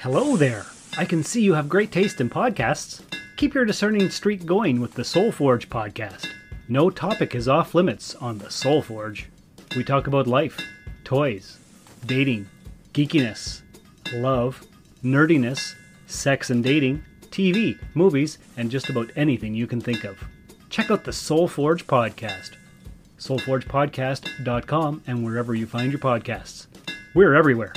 [0.00, 0.66] Hello there!
[0.98, 3.00] I can see you have great taste in podcasts.
[3.36, 6.26] Keep your discerning streak going with the Soul Forge podcast.
[6.68, 9.28] No topic is off limits on the Soul Forge.
[9.76, 10.60] We talk about life,
[11.04, 11.56] toys,
[12.06, 12.48] dating,
[12.92, 13.62] geekiness,
[14.12, 14.66] love,
[15.04, 15.76] nerdiness,
[16.08, 20.18] sex and dating, TV, movies, and just about anything you can think of.
[20.70, 22.56] Check out the Soul Forge podcast.
[23.20, 26.66] soulforgepodcast.com and wherever you find your podcasts.
[27.14, 27.72] We're everywhere.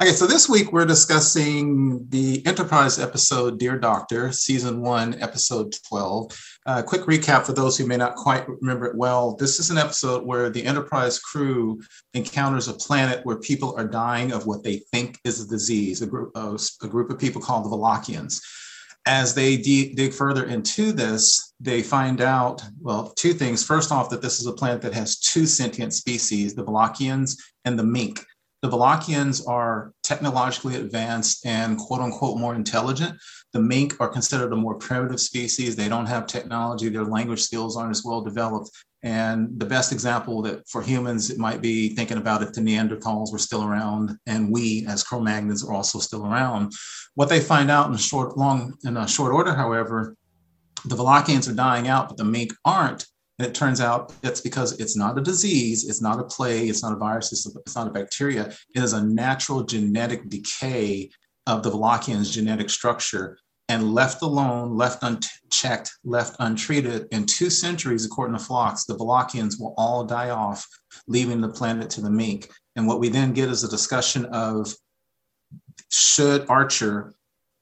[0.00, 6.30] Okay, so this week we're discussing the Enterprise episode Dear Doctor, Season 1, Episode 12.
[6.66, 9.34] Uh, quick recap for those who may not quite remember it well.
[9.34, 11.82] This is an episode where the Enterprise crew
[12.14, 16.06] encounters a planet where people are dying of what they think is a disease, a
[16.06, 18.40] group, uh, a group of people called the Valakians.
[19.04, 23.64] As they de- dig further into this, they find out, well, two things.
[23.64, 27.76] First off, that this is a planet that has two sentient species, the Valakians and
[27.76, 28.24] the Menk
[28.62, 33.16] the Valakians are technologically advanced and quote unquote more intelligent.
[33.52, 35.76] The Menk are considered a more primitive species.
[35.76, 38.70] They don't have technology, their language skills aren't as well developed.
[39.04, 43.30] And the best example that for humans, it might be thinking about if the Neanderthals
[43.30, 46.72] were still around and we as Cro-Magnons are also still around.
[47.14, 50.16] What they find out in short, long, in a short order, however,
[50.84, 53.06] the Valakians are dying out, but the Menk aren't.
[53.38, 56.82] And it turns out it's because it's not a disease, it's not a plague, it's
[56.82, 58.46] not a virus, it's, it's not a bacteria.
[58.74, 61.10] It is a natural genetic decay
[61.46, 63.38] of the Valakian's genetic structure.
[63.70, 69.60] And left alone, left unchecked, left untreated, in two centuries, according to Phlox, the Valakians
[69.60, 70.66] will all die off,
[71.06, 72.50] leaving the planet to the Menk.
[72.76, 74.74] And what we then get is a discussion of
[75.90, 77.14] should Archer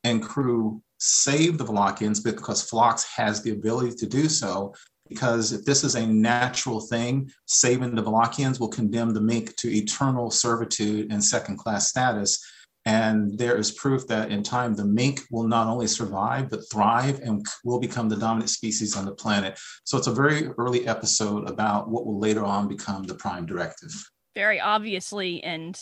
[0.05, 4.75] and crew save the Valakians because Phlox has the ability to do so
[5.09, 9.69] because if this is a natural thing, saving the Valakians will condemn the Menk to
[9.69, 12.45] eternal servitude and second class status.
[12.85, 17.21] And there is proof that in time, the Menk will not only survive, but thrive
[17.21, 19.59] and will become the dominant species on the planet.
[19.85, 23.91] So it's a very early episode about what will later on become the prime directive.
[24.37, 25.77] Very obviously and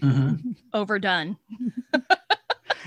[0.00, 0.52] mm-hmm.
[0.72, 1.36] overdone.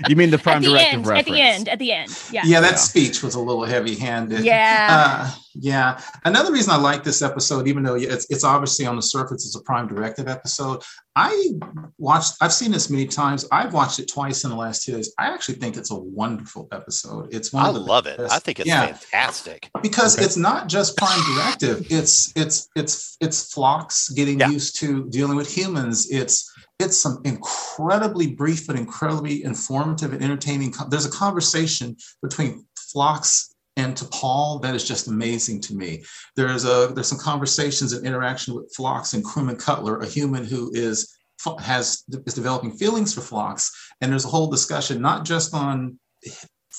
[0.08, 1.28] You mean the prime at the directive end, reference?
[1.28, 2.22] At the end, at the end.
[2.32, 2.42] Yeah.
[2.44, 2.76] Yeah, that Yeah.
[2.76, 4.44] speech was a little heavy-handed.
[4.44, 4.88] Yeah.
[5.28, 6.00] Uh, yeah.
[6.24, 9.56] Another reason I like this episode, even though it's it's obviously on the surface, it's
[9.56, 10.82] a prime directive episode.
[11.14, 11.50] I
[11.98, 12.36] watched.
[12.40, 13.46] I've seen this many times.
[13.52, 15.12] I've watched it twice in the last two days.
[15.18, 17.34] I actually think it's a wonderful episode.
[17.34, 18.18] It's one I of the love it.
[18.18, 19.68] I think it's yeah fantastic.
[19.82, 20.24] because Okay.
[20.24, 24.48] it's not just prime directive it's it's it's it's Phlox getting Yeah.
[24.48, 30.74] used to dealing with humans it's it's some incredibly brief but incredibly informative and entertaining
[30.88, 36.02] there's a conversation between Phlox and T'Pol, that is just amazing to me.
[36.36, 40.70] There's a there's some conversations and interaction with Phlox and Crewman Cutler, a human who
[40.74, 41.16] is
[41.58, 45.98] has is developing feelings for Phlox, and there's a whole discussion not just on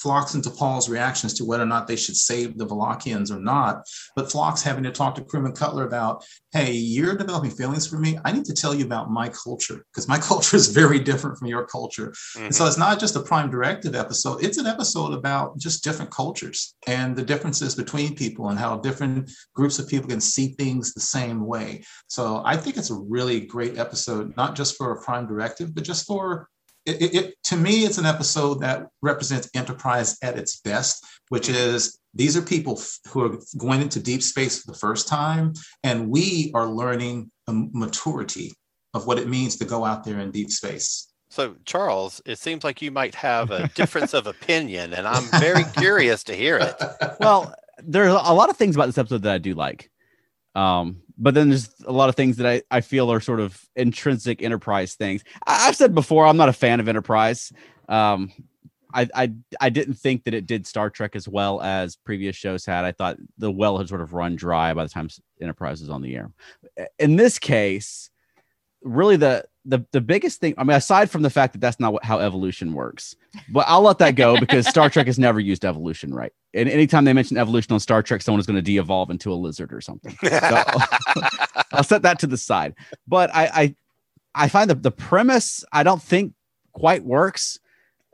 [0.03, 3.87] Phlox and T'Pol's reactions to whether or not they should save the Valakians or not,
[4.17, 8.19] but Phlox having to talk to Crewman Cutler about, hey, you're developing feelings for me.
[8.25, 11.47] I need to tell you about my culture because my culture is very different from
[11.47, 12.13] your culture.
[12.35, 12.45] Mhm.
[12.47, 16.11] And so it's not just a prime directive episode, it's an episode about just different
[16.11, 20.93] cultures and the differences between people and how different groups of people can see things
[20.93, 21.81] the same way.
[22.07, 25.85] So I think it's a really great episode, not just for a prime directive, but
[25.85, 26.49] just for
[26.85, 31.49] it, it, it- to me, it's an episode that represents enterprise at its best, which
[31.49, 35.53] is these are people f- who are going into deep space for the first time,
[35.83, 38.51] and we are learning a maturity
[38.93, 41.09] of what it means to go out there in deep space.
[41.29, 45.63] So, Charles, it seems like you might have a difference of opinion, and I'm very
[45.77, 46.75] curious to hear it.
[47.19, 49.89] well, there are a lot of things about this episode that I do like.
[50.55, 53.61] Um, but then there's a lot of things that I, I feel are sort of
[53.75, 55.23] intrinsic enterprise things.
[55.45, 57.51] I, I've said before, I'm not a fan of enterprise.
[57.87, 58.31] Um,
[58.93, 62.65] I, I I didn't think that it did Star Trek as well as previous shows
[62.65, 62.85] had.
[62.85, 65.09] I thought the well had sort of run dry by the time
[65.41, 66.31] Enterprise was on the air.
[66.99, 68.11] In this case,
[68.83, 70.53] really the the the biggest thing.
[70.57, 73.15] I mean, aside from the fact that that's not what, how evolution works,
[73.49, 76.33] but I'll let that go because Star Trek has never used evolution right.
[76.53, 79.35] And anytime they mention evolution on Star Trek, someone is going to de-evolve into a
[79.35, 80.15] lizard or something.
[80.21, 80.29] So
[81.71, 82.75] I'll set that to the side.
[83.07, 83.75] But I I,
[84.35, 86.33] I find the, the premise I don't think
[86.73, 87.59] quite works.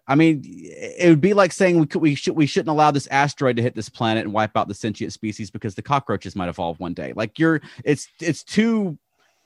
[0.07, 3.07] I mean, it would be like saying we could we should we shouldn't allow this
[3.07, 6.49] asteroid to hit this planet and wipe out the sentient species because the cockroaches might
[6.49, 7.13] evolve one day.
[7.15, 8.97] Like you're it's it's too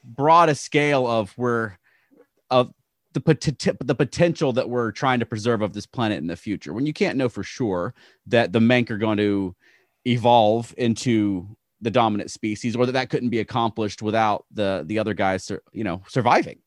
[0.04, 1.80] broad a scale of where
[2.54, 2.74] of
[3.14, 6.74] the pot- the potential that we're trying to preserve of this planet in the future
[6.74, 7.94] when you can't know for sure
[8.28, 9.56] that the Menk are going to
[10.06, 11.48] evolve into
[11.82, 15.62] the dominant species or that that couldn't be accomplished without the the other guys sur-
[15.72, 16.60] you know surviving.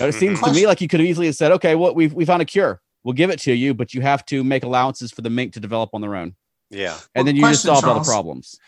[0.00, 0.54] It seems to mm-hmm.
[0.54, 2.80] me like you could have easily have said okay well we've, we found a cure.
[3.04, 5.60] We'll give it to you but you have to make allowances for the Menk to
[5.60, 6.36] develop on their own.
[6.70, 6.96] Yeah.
[7.14, 8.58] and Well, then you just question, solved all the problems.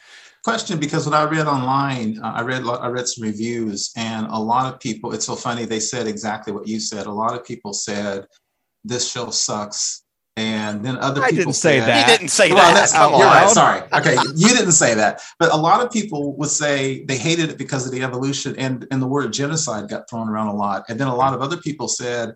[0.45, 4.39] Question because when I read online, uh, I read I read some reviews, and a
[4.39, 5.13] lot of people.
[5.15, 5.65] It's so funny.
[5.65, 7.07] They said exactly what you said.
[7.07, 8.27] A lot of people said
[8.85, 10.05] this show sucks,
[10.37, 12.11] and then other I people didn't say said, that.
[12.11, 12.75] He didn't say Well, that.
[12.75, 13.49] that's, Come you're right.
[13.49, 13.81] Sorry.
[13.93, 17.59] Okay, you didn't say that, but a lot of people would say they hated it
[17.59, 20.85] because of the evolution, and and the word genocide got thrown around a lot.
[20.89, 22.35] And then a lot of other people said,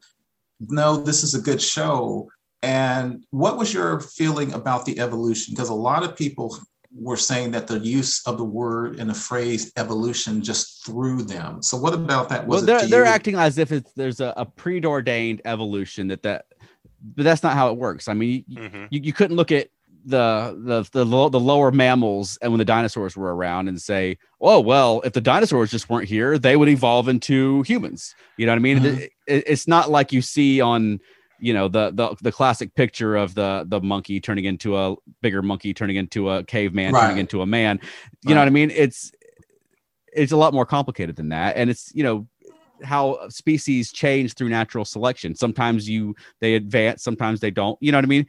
[0.61, 2.29] "No, this is a good show."
[2.61, 5.55] And what was your feeling about the evolution?
[5.55, 6.59] Because a lot of people
[6.95, 11.63] were saying that the use of the word and the phrase evolution just threw them.
[11.63, 12.47] So what about that?
[12.47, 16.23] well, Was it they're they're acting as if it's there's a, a preordained evolution that
[16.23, 16.47] that,
[17.15, 18.09] but that's not how it works.
[18.09, 18.89] I mean, you, Mhm.
[18.91, 19.69] you, you couldn't look at
[20.07, 24.17] the the the, low, the lower mammals and when the dinosaurs were around and say,
[24.41, 28.15] oh well, if the dinosaurs just weren't here, they would evolve into humans.
[28.39, 28.79] You know what I mean?
[28.79, 28.99] Mhm.
[29.01, 31.01] It- it- it's not like you see on
[31.41, 35.43] you know the the the classic picture of the the monkey turning into a bigger
[35.43, 37.81] monkey turning into a caveman turning into a man.
[38.25, 38.71] You know what i mean?
[38.71, 39.13] It's
[40.13, 41.57] it's a lot more complicated than that.
[41.57, 42.27] And it's you know
[42.83, 45.35] how species change through natural selection.
[45.35, 47.77] Sometimes you they advance sometimes they don't.
[47.81, 48.27] You know what i mean?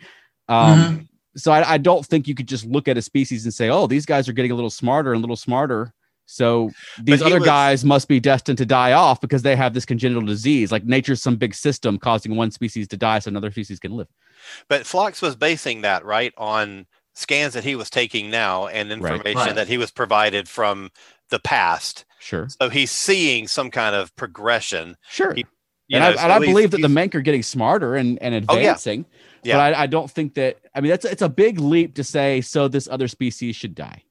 [0.48, 1.08] Um Mhm.
[1.38, 3.88] so I, I don't think you could just look at a species and say oh
[3.88, 5.94] these guys are getting a little smarter and a little smarter
[6.32, 6.70] so
[7.02, 10.22] these other was- guys must be destined to die off because they have this congenital
[10.26, 13.92] disease like nature's some big system causing one species to die so another species can
[13.98, 14.08] live
[14.68, 19.36] But Phlox was basing that right on scans that he was taking now and information
[19.38, 19.56] Right.
[19.56, 20.92] that he was provided from
[21.30, 22.06] the past.
[22.20, 24.96] sure So he's seeing some kind of progression.
[25.10, 25.50] sure He- and
[25.88, 28.22] You know, I, so and I believe that the he's- Menk are getting smarter and,
[28.22, 28.58] and advancing.
[28.58, 28.70] Oh, yeah.
[28.70, 29.06] advancing.
[29.44, 29.56] Yeah.
[29.58, 30.58] But I, I don't think that.
[30.76, 32.42] I mean, that's it's a big leap to say.
[32.42, 34.04] So this other species should die.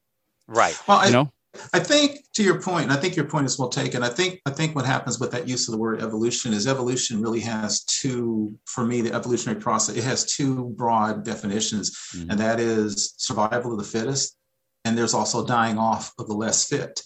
[0.48, 0.76] right.
[0.88, 1.32] Well, I, You know,
[1.72, 4.02] I think to your point, and I think your point is well taken.
[4.02, 7.22] I think I think what happens with that use of the word evolution is evolution
[7.22, 12.30] really has two, for me, the evolutionary process, it has two broad definitions, Mhm.
[12.30, 14.36] and that is survival of the fittest,
[14.84, 17.02] and there's also dying off of the less fit.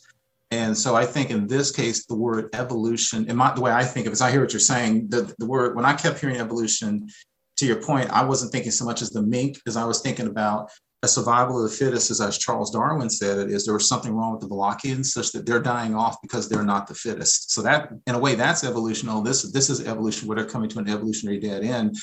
[0.51, 3.85] And so I think in this case, the word evolution, in my, the way I
[3.85, 5.09] think of it is I hear what you're saying.
[5.09, 7.09] The, the word, when I kept hearing evolution,
[7.57, 10.27] to your point, I wasn't thinking so much as the Menk as I was thinking
[10.27, 10.71] about
[11.05, 14.15] a survival of the fittest, as, as Charles Darwin said it, is there was something
[14.15, 17.51] wrong with the Valakians such that they're dying off because they're not the fittest.
[17.51, 19.19] So that, in a way, that's evolutional.
[19.19, 21.97] Oh, this this is evolution where they're coming to an evolutionary dead end.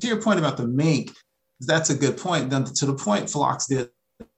[0.00, 1.12] To your point about the Menk,
[1.60, 2.50] that's a good point.
[2.50, 3.88] Then to the point Phlox did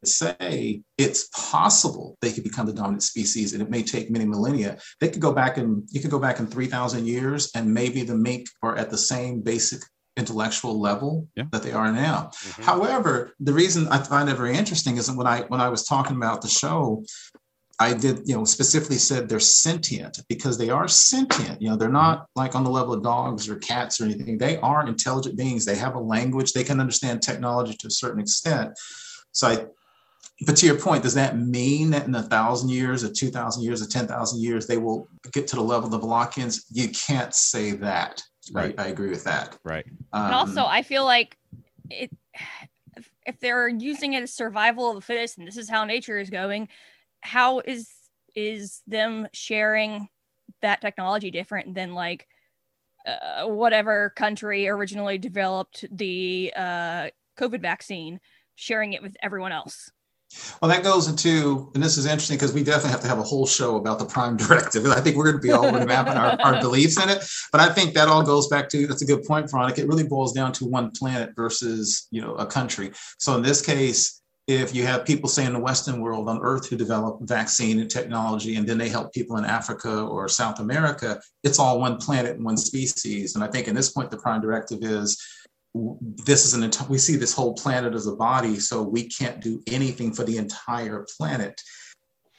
[0.05, 4.79] say, it's possible they could become the dominant species, and it may take many millennia.
[5.01, 8.05] They could go back and you could go back in three thousand years, and maybe
[8.05, 9.81] the Menk are at the same basic
[10.17, 11.45] intellectual level Yeah.
[11.51, 12.31] that they are now.
[12.33, 12.65] Mhm.
[12.65, 15.85] However, the reason I find it very interesting is that when I when I was
[15.85, 17.05] talking about the show,
[17.81, 21.61] I did you know specifically said they're sentient because they are sentient.
[21.61, 24.39] You know, they're not like on the level of dogs or cats or anything.
[24.39, 25.65] They are intelligent beings.
[25.65, 26.53] They have a language.
[26.53, 28.79] They can understand technology to a certain extent.
[29.33, 29.67] So I.
[30.47, 33.63] But to your point, does that mean that in a thousand years, or two thousand
[33.63, 36.61] years, or ten thousand years, they will get to the level of the?
[36.73, 38.21] You can't say that.
[38.53, 38.75] Right.
[38.79, 39.59] I, I agree with that.
[39.65, 39.87] right?
[40.13, 41.37] Um, And also, I feel like
[41.91, 42.11] it.
[42.97, 46.19] If, if they're using it as survival of the fittest, and this is how nature
[46.19, 46.69] is going,
[47.23, 47.89] how is
[48.37, 50.09] is them sharing
[50.63, 52.29] that technology different than like
[53.07, 58.21] uh, whatever country originally developed the uh, COVID vaccine,
[58.55, 59.91] sharing it with everyone else?
[60.61, 63.23] Well, that goes into, and this is interesting because we definitely have to have a
[63.23, 64.87] whole show about the Prime Directive.
[64.87, 67.25] I think we're going to be all over the map our, our beliefs in it.
[67.53, 69.83] But I think that all goes back to that's a good point, Veronica.
[69.83, 72.93] It really boils down to one planet versus you know a country.
[73.19, 76.69] So in this case, if you have people say in the Western world on Earth
[76.69, 81.21] who develop vaccine and technology, and then they help people in Africa or South America,
[81.43, 83.35] it's all one planet and one species.
[83.35, 85.23] And I think in this point, the Prime Directive is
[85.75, 89.41] this is an entire we see this whole planet as a body so we can't
[89.41, 91.61] do anything for the entire planet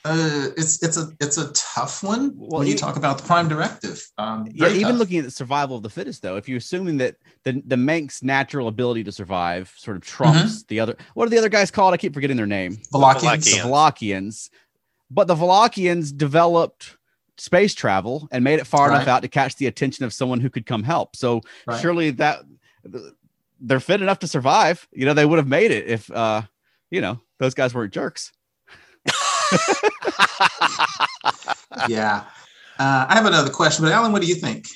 [0.06, 3.24] uh, it's it's a it's a tough one Well, when you you- talk about the
[3.24, 5.00] prime directive um, Yeah, even tough.
[5.00, 8.22] looking at the survival of the fittest, though, if you're assuming that the the Menk's
[8.22, 11.94] natural ability to survive sort of trumps the other, what are the other guys called?
[11.94, 12.78] I keep forgetting their name.
[12.94, 13.46] Valakians.
[13.46, 13.64] The Valakians.
[13.66, 14.50] Valakians,
[15.10, 16.98] but the Valakians developed
[17.38, 20.52] space travel and made it far enough out to catch the attention of someone who
[20.52, 21.16] could come help.
[21.16, 21.82] So Right.
[21.82, 22.44] surely that
[23.60, 24.88] they're fit enough to survive.
[24.92, 26.44] You know, they would have made it if uh,
[26.92, 28.32] you know, those guys weren't jerks.
[31.88, 32.24] yeah
[32.80, 34.68] uh, i have another question but alan what do you think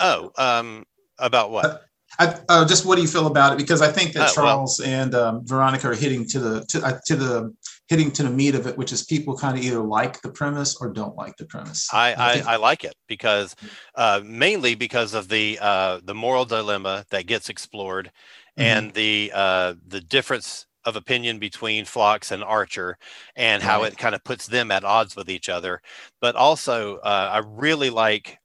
[0.00, 0.84] oh, um,
[1.18, 1.82] about what?
[2.18, 4.44] I, uh, just what do you feel about it because i think that Uh, well-
[4.46, 7.54] charles and um, veronica are hitting to the to, uh, to the
[7.88, 10.76] hitting to the meat of it which is people kind of either like the premise
[10.80, 13.56] or don't like the premise I, I, I like it because
[13.94, 18.12] uh, mainly because of the uh, the moral dilemma that gets explored
[18.58, 18.64] Mhm.
[18.64, 22.98] and the uh, the difference of opinion between Phlox and Archer,
[23.36, 23.92] and how Right.
[23.92, 25.82] it kind of puts them at odds with each other.
[26.20, 28.38] But also, uh, I really like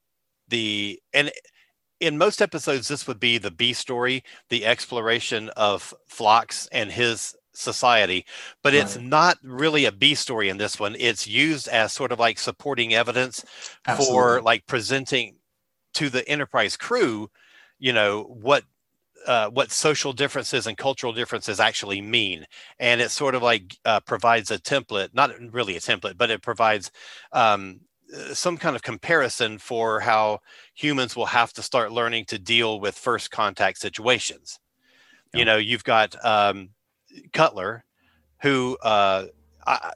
[0.50, 1.32] the and
[2.00, 7.36] in most episodes, this would be the B story, the exploration of Phlox and his
[7.54, 8.26] society,
[8.62, 10.96] but it's not really a B story in this one.
[11.00, 13.46] It's used as sort of like supporting evidence
[13.96, 15.38] for like presenting
[15.94, 17.30] to the Enterprise crew,
[17.80, 18.64] you know, what
[19.28, 22.46] uh, what social differences and cultural differences actually mean,
[22.80, 26.42] and it sort of like uh, provides a template, not really a template, but it
[26.42, 26.92] provides
[27.32, 27.80] um,
[28.34, 30.40] some kind of comparison for how
[30.74, 34.60] humans will have to start learning to deal with first contact situations.
[35.34, 35.40] Yeah.
[35.40, 36.70] You know, you've got um,
[37.34, 37.84] Cutler,
[38.42, 39.26] who uh,
[39.66, 39.92] I,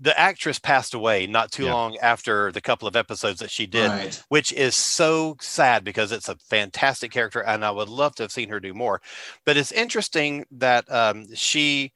[0.00, 1.74] the actress passed away not too Yeah.
[1.74, 4.22] long after the couple of episodes that she did Right.
[4.28, 8.32] which is so sad because it's a fantastic character and I would love to have
[8.32, 9.00] seen her do more.
[9.44, 11.92] But it's interesting that um, she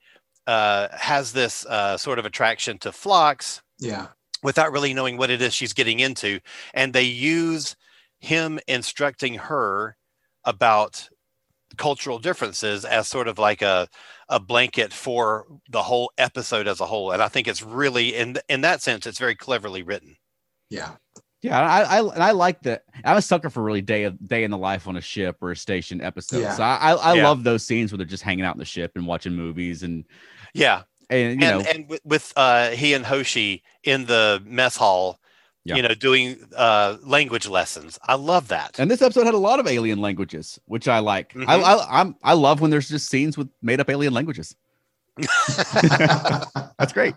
[0.47, 3.63] uh, has this uh, sort of attraction to Phlox.
[3.79, 4.07] Yeah.
[4.43, 6.39] without really knowing what it is she's getting into.
[6.73, 7.75] And they use
[8.21, 9.97] him instructing her
[10.45, 11.09] about
[11.77, 13.89] cultural differences as sort of like a,
[14.29, 17.11] a blanket for the whole episode as a whole.
[17.13, 20.17] And I think it's really, in, in that sense, it's very cleverly written.
[20.71, 20.93] Yeah.
[21.43, 22.83] Yeah, I, I and I like that.
[23.05, 25.53] I'm a sucker for really day of day in the life on a ship or
[25.53, 26.41] a station episode.
[26.41, 26.55] Yeah.
[26.55, 27.25] So I I, I Yeah.
[27.25, 30.05] love those scenes where they're just hanging out in the ship and watching movies and
[30.55, 30.83] Yeah.
[31.11, 35.21] and you and, know and with, with uh, he and Hoshi in the mess hall,
[35.67, 35.77] Yeah.
[35.77, 37.99] you know, doing uh, language lessons.
[38.03, 38.79] I love that.
[38.79, 41.35] and this episode had a lot of alien languages, which I like.
[41.37, 41.47] I, Mhm.
[41.65, 44.55] I I'm I love when there's just scenes with made up alien languages.
[46.79, 47.15] That's great.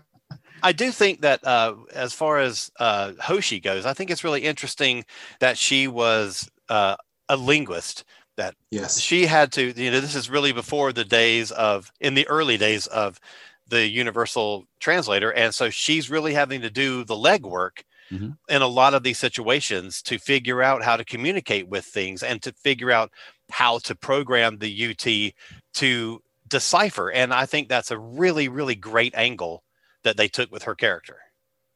[0.62, 4.42] I do think that uh, as far as uh, Hoshi goes, I think it's really
[4.42, 5.04] interesting
[5.40, 6.96] that she was uh,
[7.28, 8.04] a linguist.
[8.36, 8.98] That yes.
[9.00, 12.56] she had to, you know, this is really before the days of, in the early
[12.56, 13.20] days of
[13.68, 15.30] the universal translator.
[15.32, 18.36] And so she's really having to do the legwork Mhm.
[18.48, 22.42] in a lot of these situations to figure out how to communicate with things and
[22.42, 23.10] to figure out
[23.50, 25.34] how to program the UT
[25.74, 27.10] to decipher.
[27.10, 29.62] And I think that's a really, really great angle
[30.02, 31.18] that they took with her character.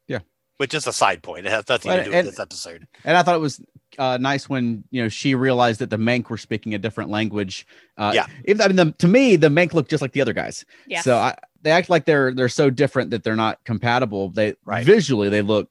[0.07, 0.19] Yeah.
[0.57, 1.45] Which is a side point.
[1.45, 2.87] It has nothing Well, to do with this episode.
[3.03, 3.61] And I thought it was
[3.97, 7.65] uh, nice when you know she realized that the Menk were speaking a different language.
[7.97, 8.25] Uh, Yeah.
[8.45, 10.65] Even, I mean, the, to me, the Menk look just like the other guys.
[10.87, 11.01] Yeah.
[11.01, 14.29] So I, they act like they're they're so different that they're not compatible.
[14.29, 14.85] They Right.
[14.85, 15.69] visually they look.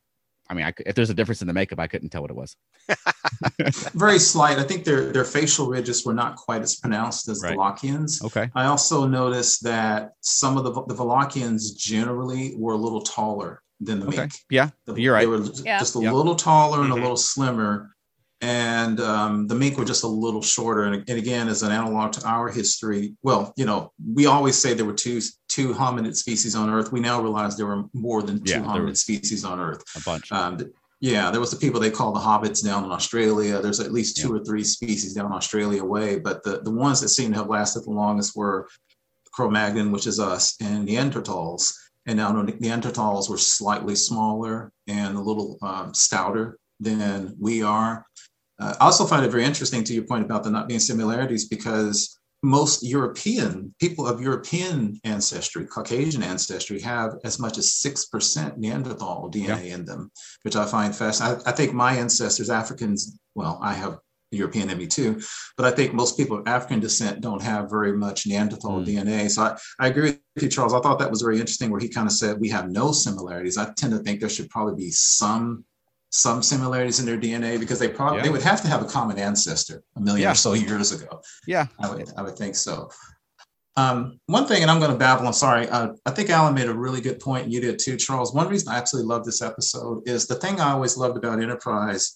[0.49, 2.31] I mean, I, c- if there's a difference in the makeup, I couldn't tell what
[2.31, 2.57] it was.
[3.95, 4.59] Very slight.
[4.59, 7.53] I think their their facial ridges were not quite as pronounced as Right.
[7.53, 8.23] the Lockians.
[8.25, 8.51] Okay.
[8.55, 14.01] I also noticed that some of the the Valakians generally were a little taller than
[14.01, 14.17] the Okay.
[14.19, 14.33] Menk.
[14.51, 14.71] Yeah.
[14.87, 15.21] The- You're right.
[15.21, 15.79] They were Yeah.
[15.79, 16.13] just a Yep.
[16.13, 16.99] little taller and Mhm.
[16.99, 17.94] a little slimmer.
[18.45, 20.83] And um, the Menk were just a little shorter.
[20.83, 24.75] And, and again, as an analog to our history, well, you know, we always say
[24.75, 26.93] there were two two hominid species on Earth.
[26.93, 29.83] We now realize there were more than two Yeah, hominid species on Earth.
[29.97, 30.31] A bunch.
[30.31, 30.59] Um,
[31.01, 33.63] yeah, there was the people they call the hobbits down in Australia.
[33.63, 37.09] There's at least two or three species down Australia way, but the, the ones that
[37.09, 38.69] seem to have lasted the longest were
[39.33, 41.73] Cro-Magnon, which is us, and Neanderthals.
[42.07, 48.05] And now the Neanderthals were slightly smaller and a little um, stouter than we are.
[48.59, 51.49] Uh, I also find it very interesting to your point about there not being similarities
[51.49, 59.31] because most European people of European ancestry, Caucasian ancestry, have as much as 6% Neanderthal
[59.33, 60.11] DNA in them,
[60.43, 61.43] which I find fascinating.
[61.47, 63.99] I, I think my ancestors, Africans, well, I have
[64.31, 65.21] European in me too,
[65.57, 68.87] but I think most people of African descent don't have very much Neanderthal Mm.
[68.87, 69.31] DNA.
[69.31, 70.75] So I, I agree with you, Charles.
[70.75, 73.57] I thought that was very interesting where he kind of said we have no similarities.
[73.57, 75.65] I tend to think there should probably be some
[76.17, 78.23] some similarities in their DNA because they probably Yeah.
[78.25, 80.31] they would have to have a common ancestor a million Yeah.
[80.33, 81.21] or so years ago.
[81.45, 81.67] Yeah.
[81.81, 82.89] I would I would think so.
[83.77, 85.27] Um, one thing, and I'm going to babble.
[85.27, 85.69] I'm sorry.
[85.69, 88.33] Uh, I think Alan made a really good point, and you did too, Charles.
[88.33, 92.15] One reason I absolutely love this episode is the thing I always loved about Enterprise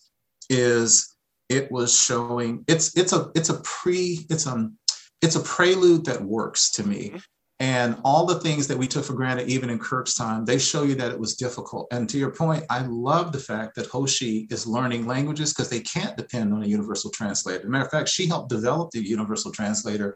[0.49, 1.17] is
[1.49, 4.79] it was showing it's it's a it's a pre it's um
[5.21, 7.21] it's a prelude that works to me.
[7.61, 10.85] And all the things that we took for granted, even in Kirk's time, they show
[10.85, 11.89] you that it was difficult.
[11.91, 15.81] And to your point, I love the fact that Hoshi is learning languages because they
[15.81, 17.61] can't depend on a universal translator.
[17.61, 20.15] As a matter of fact, she helped develop the universal translator.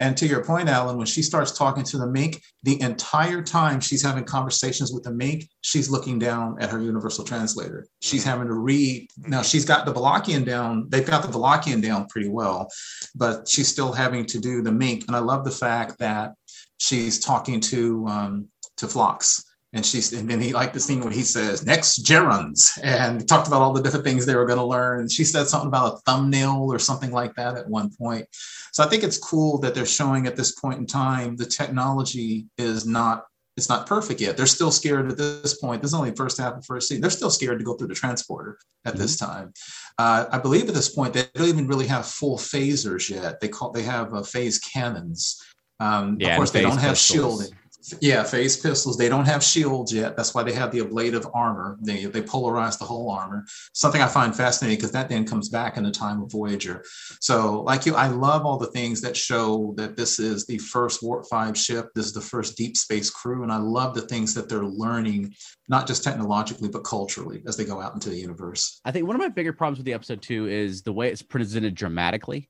[0.00, 3.80] And to your point, Alan, when she starts talking to the Menk, the entire time
[3.80, 7.86] she's having conversations with the Menk, she's looking down at her universal translator.
[8.00, 8.28] She's mm.
[8.28, 9.08] having to read.
[9.18, 9.44] Now mm-hmm.
[9.44, 12.68] she's got the Valakian down, they've got the Valakian down pretty well,
[13.14, 15.04] but she's still having to do the Menk.
[15.06, 16.32] And I love the fact that
[16.80, 21.12] she's talking to um, to Phlox And she's and then he liked the scene where
[21.12, 24.64] he says next gerunds and talked about all the different things they were going to
[24.64, 25.08] learn.
[25.08, 28.26] She said something about a thumbnail or something like that at one point.
[28.72, 32.46] So I think it's cool that they're showing at this point in time the technology
[32.58, 33.26] is not
[33.56, 34.36] it's not perfect yet.
[34.36, 35.82] They're still scared at this point.
[35.82, 37.00] This is only first half of first scene.
[37.00, 39.02] They're still scared to go through the transporter at mm-hmm.
[39.02, 39.52] this time.
[39.98, 43.40] Uh, I believe at this point they don't even really have full phasers yet.
[43.40, 45.42] They call they have uh, phase cannons.
[45.80, 47.40] Um, yeah, of course, they don't have pistols.
[47.40, 47.56] shielding.
[48.00, 48.98] Yeah, phase pistols.
[48.98, 50.16] They don't have shields yet.
[50.16, 51.78] That's why they have the ablative armor.
[51.80, 53.46] They they polarize the whole armor.
[53.72, 56.84] Something I find fascinating because that then comes back in the time of Voyager.
[57.20, 61.02] So, like you, I love all the things that show that this is the first
[61.02, 61.88] Warp Five ship.
[61.94, 65.34] This is the first deep space crew, and I love the things that they're learning,
[65.68, 68.80] not just technologically but culturally as they go out into the universe.
[68.84, 71.22] I think one of my bigger problems with the episode two is the way it's
[71.22, 72.48] presented dramatically.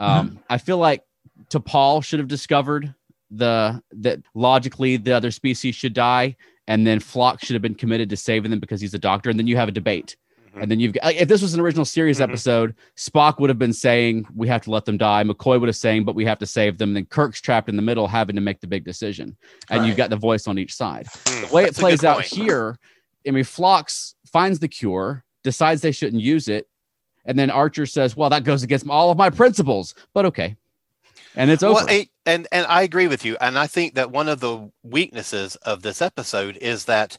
[0.00, 0.38] Um, mm-hmm.
[0.50, 1.04] I feel like
[1.50, 2.94] T'Pol should have discovered
[3.30, 6.36] the that logically the other species should die,
[6.68, 9.38] and then Phlox should have been committed to saving them because he's a doctor, and
[9.38, 10.16] then you have a debate.
[10.52, 10.62] Mm-hmm.
[10.62, 12.30] And then you've got, if this was an original series mm-hmm.
[12.30, 15.24] episode, Spock would have been saying, we have to let them die.
[15.24, 16.90] McCoy would have saying, but we have to save them.
[16.90, 19.36] And then Kirk's trapped in the middle, having to make the big decision.
[19.70, 19.86] And right.
[19.86, 21.06] you've got the voice on each side.
[21.06, 22.76] Mm, the way it plays out here,
[23.26, 26.68] I mean, Phlox finds the cure, decides they shouldn't use it.
[27.24, 30.56] And then Archer says, well, that goes against all of my principles, but okay
[31.34, 31.84] and it's over.
[31.84, 35.56] Well, and and I agree with you, and I think that one of the weaknesses
[35.56, 37.18] of this episode is that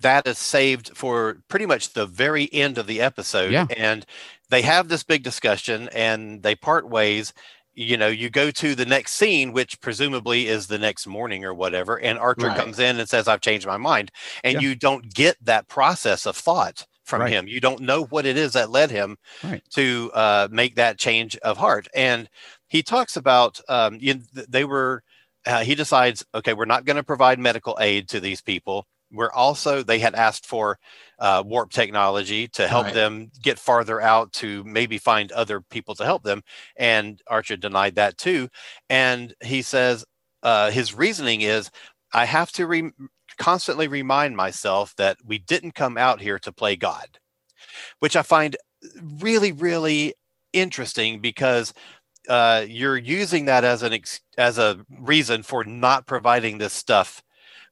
[0.00, 3.66] that is saved for pretty much the very end of the episode, yeah.
[3.76, 4.06] and
[4.50, 7.32] they have this big discussion and they part ways.
[7.76, 11.52] You know, you go to the next scene, which presumably is the next morning or
[11.52, 12.56] whatever, and Archer right.
[12.56, 14.12] comes in and says, "I've changed my mind,"
[14.44, 14.60] and yeah.
[14.60, 17.32] you don't get that process of thought from right.
[17.32, 17.46] him.
[17.46, 19.62] You don't know what it is that led him right.
[19.74, 21.86] to uh, make that change of heart.
[21.94, 22.28] And
[22.74, 25.04] he talks about um, you, they were
[25.46, 29.32] uh, he decides okay we're not going to provide medical aid to these people we're
[29.32, 30.76] also they had asked for
[31.20, 32.94] uh, warp technology to help right.
[32.94, 36.42] them get farther out to maybe find other people to help them
[36.76, 38.48] and archer denied that too
[38.90, 40.04] and he says
[40.42, 41.70] uh, his reasoning is
[42.12, 42.90] i have to re-
[43.38, 47.06] constantly remind myself that we didn't come out here to play god
[48.00, 48.56] which i find
[49.20, 50.12] really really
[50.52, 51.72] interesting because
[52.28, 57.22] uh, you're using that as an ex- as a reason for not providing this stuff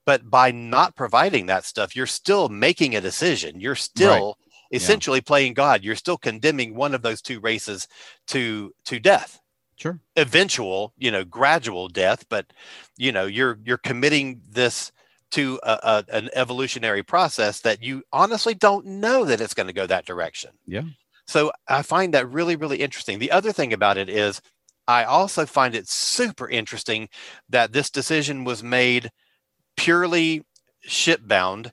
[0.04, 3.60] but by not providing that stuff you're still making a decision.
[3.60, 4.76] You're still right.
[4.76, 5.26] essentially yeah.
[5.26, 5.84] playing god.
[5.84, 7.86] You're still condemning one of those two races
[8.28, 9.40] to to death.
[9.76, 10.00] Sure.
[10.16, 12.52] Eventual you know gradual death but
[12.96, 14.92] you know you're you're committing this
[15.32, 19.72] to a, a, an evolutionary process that you honestly don't know that it's going to
[19.72, 20.50] go that direction.
[20.66, 20.82] Yeah
[21.32, 23.18] so I find that really, really interesting.
[23.18, 24.42] The other thing about it is,
[24.86, 27.08] I also find it super interesting
[27.48, 29.10] that this decision was made
[29.78, 30.44] purely
[30.86, 31.70] shipbound.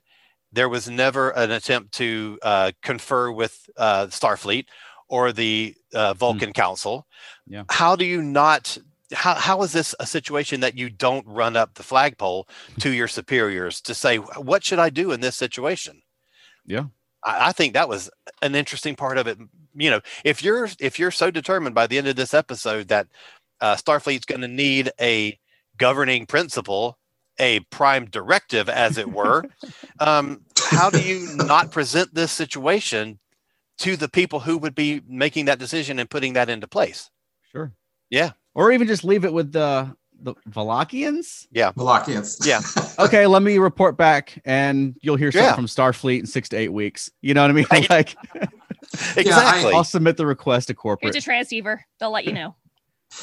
[0.50, 4.64] There was never an attempt to uh, confer with uh, Starfleet
[5.08, 6.54] or the uh, Vulcan mm.
[6.54, 7.06] Council.
[7.46, 7.64] Yeah.
[7.68, 8.78] How do you not?
[9.12, 12.48] How, how is this a situation that you don't run up the flagpole
[12.78, 16.00] to your superiors to say, what should I do in this situation?
[16.64, 16.84] Yeah.
[17.24, 18.10] I, I think that was
[18.42, 19.38] an interesting part of it.
[19.74, 23.06] You know, if you're if you're so determined by the end of this episode that
[23.60, 25.38] uh, Starfleet's going to need a
[25.76, 26.98] governing principle,
[27.38, 29.44] a prime directive, as it were,
[30.00, 33.18] um, how do you not present this situation
[33.78, 37.10] to the people who would be making that decision and putting that into place?
[37.52, 37.72] Sure.
[38.10, 38.32] Yeah.
[38.54, 41.46] Or even just leave it with the the Valakians?
[41.50, 41.72] Yeah.
[41.72, 42.46] Valakians.
[42.46, 42.60] Yeah.
[43.04, 45.54] okay, let me report back and you'll hear something yeah.
[45.54, 47.10] from Starfleet in six to eight weeks.
[47.22, 47.66] You know what I mean?
[47.70, 47.88] Right.
[47.88, 48.16] Like
[49.16, 49.24] exactly.
[49.24, 51.14] Yeah, I, will submit the request to corporate.
[51.14, 51.84] It's a transceiver.
[51.98, 52.56] They'll let you know.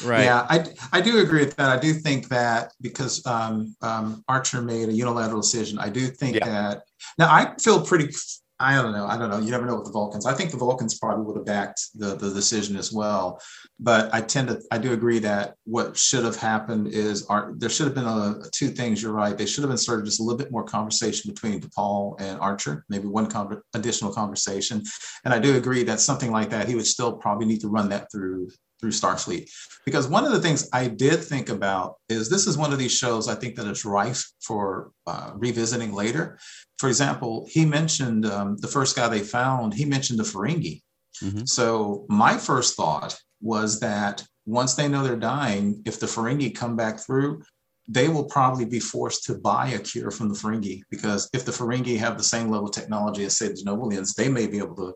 [0.04, 0.24] Right.
[0.24, 1.70] Yeah, I, I do agree with that.
[1.70, 6.36] I do think that because um, um, Archer made a unilateral decision, I do think
[6.36, 6.44] yeah.
[6.44, 6.82] that
[7.18, 8.12] now I feel pretty
[8.60, 9.06] I don't know.
[9.06, 9.38] I don't know.
[9.38, 10.26] You never know with the Vulcans.
[10.26, 13.40] I think the Vulcans probably would have backed the, the decision as well.
[13.78, 17.68] But I tend to, I do agree that what should have happened is our, there
[17.68, 19.00] should have been a, two things.
[19.00, 19.38] You're right.
[19.38, 23.06] They should have inserted just a little bit more conversation between T'Pol and Archer, maybe
[23.06, 24.82] one con- additional conversation.
[25.24, 27.88] And I do agree that something like that, he would still probably need to run
[27.90, 28.48] that through
[28.80, 29.48] through Starfleet.
[29.84, 32.96] Because one of the things I did think about is this is one of these
[32.96, 36.38] shows I think that is rife for uh, revisiting later.
[36.78, 40.82] For example, he mentioned um, the first guy they found, he mentioned the Ferengi.
[41.22, 41.44] Mm-hmm.
[41.46, 46.76] So my first thought was that once they know they're dying, if the Ferengi come
[46.76, 47.42] back through,
[47.88, 51.52] they will probably be forced to buy a cure from the Ferengi because if the
[51.52, 54.76] Ferengi have the same level of technology as say the Denobulans, they may be able
[54.76, 54.94] to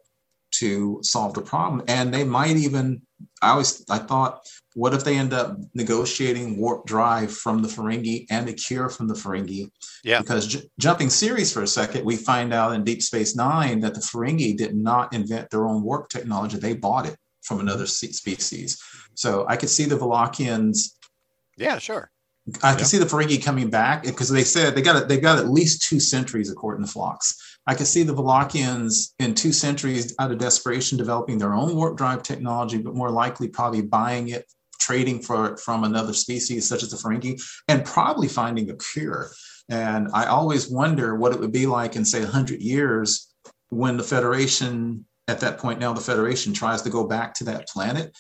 [0.53, 3.01] to solve the problem, and they might even
[3.41, 8.27] I always I thought, what if they end up negotiating warp drive from the Ferengi
[8.31, 9.71] and a cure from the Ferengi?
[10.05, 10.21] Yeah.
[10.21, 13.95] Because j- jumping series for a second, we find out in Deep Space Nine that
[13.95, 18.81] the Ferengi did not invent their own warp technology; they bought it from another species.
[19.15, 20.93] So I could see the Valakians
[21.57, 22.11] Yeah, sure.
[22.63, 22.77] I Yeah.
[22.77, 25.49] can see the Ferengi coming back eh, because they said they got they got at
[25.49, 27.37] least two centuries according to Phlox.
[27.67, 31.97] I can see the Valakians in two centuries out of desperation developing their own warp
[31.97, 34.47] drive technology, but more likely probably buying it,
[34.81, 39.31] trading for it from another species such as the Ferengi, and probably finding a cure.
[39.69, 43.33] And I always wonder what it would be like in say 100 years
[43.69, 47.69] when the Federation at that point now the Federation tries to go back to that
[47.69, 48.13] planet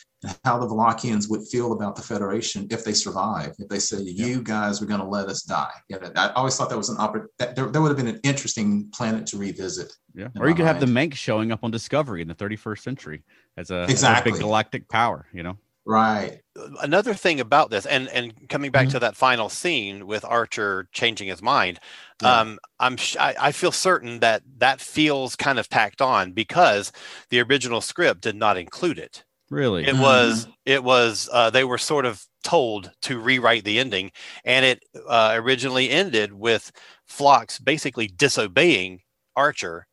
[0.44, 3.54] how the Valakians would feel about the Federation if they survive.
[3.58, 6.56] If they say, "You guys were going to let us die," yeah, that- I always
[6.56, 9.36] thought that was an oppor- that there, there would have been an interesting planet to
[9.38, 9.92] revisit.
[10.14, 10.28] Yeah.
[10.38, 10.94] Or you my could have the mind.
[10.94, 13.22] Manx showing up on Discovery in the 31st century
[13.56, 14.32] as a, as a Exactly.
[14.32, 15.56] big galactic power, you know?
[15.84, 16.40] Right.
[16.80, 18.90] another thing about this and and coming back Mhm.
[18.92, 21.80] to that final scene with archer changing his mind
[22.22, 22.40] Yeah.
[22.40, 26.92] um i'm sh- I, I feel certain that that feels kind of tacked on because
[27.30, 29.86] the original script did not include it Really?
[29.86, 34.10] it was it was uh, they were sort of told to rewrite the ending
[34.44, 36.72] and it uh, originally ended with
[37.06, 39.00] Phlox basically disobeying
[39.36, 39.86] archer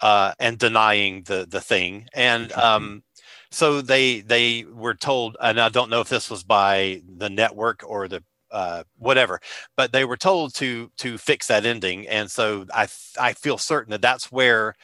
[0.00, 2.08] uh, and denying the the thing.
[2.14, 3.02] And um
[3.50, 7.84] so they they were told and i don't know if this was by the network
[7.86, 9.40] or the uh, whatever
[9.76, 12.08] but they were told to to fix that ending.
[12.08, 12.88] And so i
[13.20, 14.74] i feel certain that that's where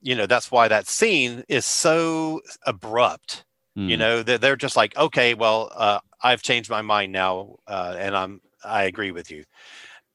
[0.00, 3.44] you know that's why that scene is so abrupt
[3.86, 4.00] you Hmm.
[4.00, 8.16] know they're, they're just like okay well uh, i've changed my mind now uh, and
[8.16, 9.44] i'm i agree with you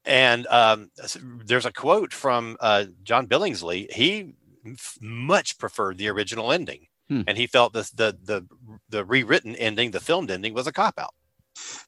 [0.05, 0.89] and um,
[1.45, 4.33] there's a quote from uh, john billingsley he
[4.65, 7.21] f- much preferred the original ending Hmm.
[7.27, 8.45] and he felt this the the
[8.89, 11.13] the rewritten ending the filmed ending was a cop out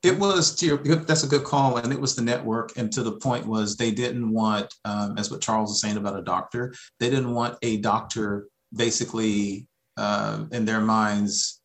[0.03, 2.77] It was to your, that's a good call, and it was the network.
[2.77, 6.19] And to the point was they didn't want, um, as what Charles was saying about
[6.19, 9.67] a doctor, they didn't want a doctor basically
[9.97, 11.61] uh, in their minds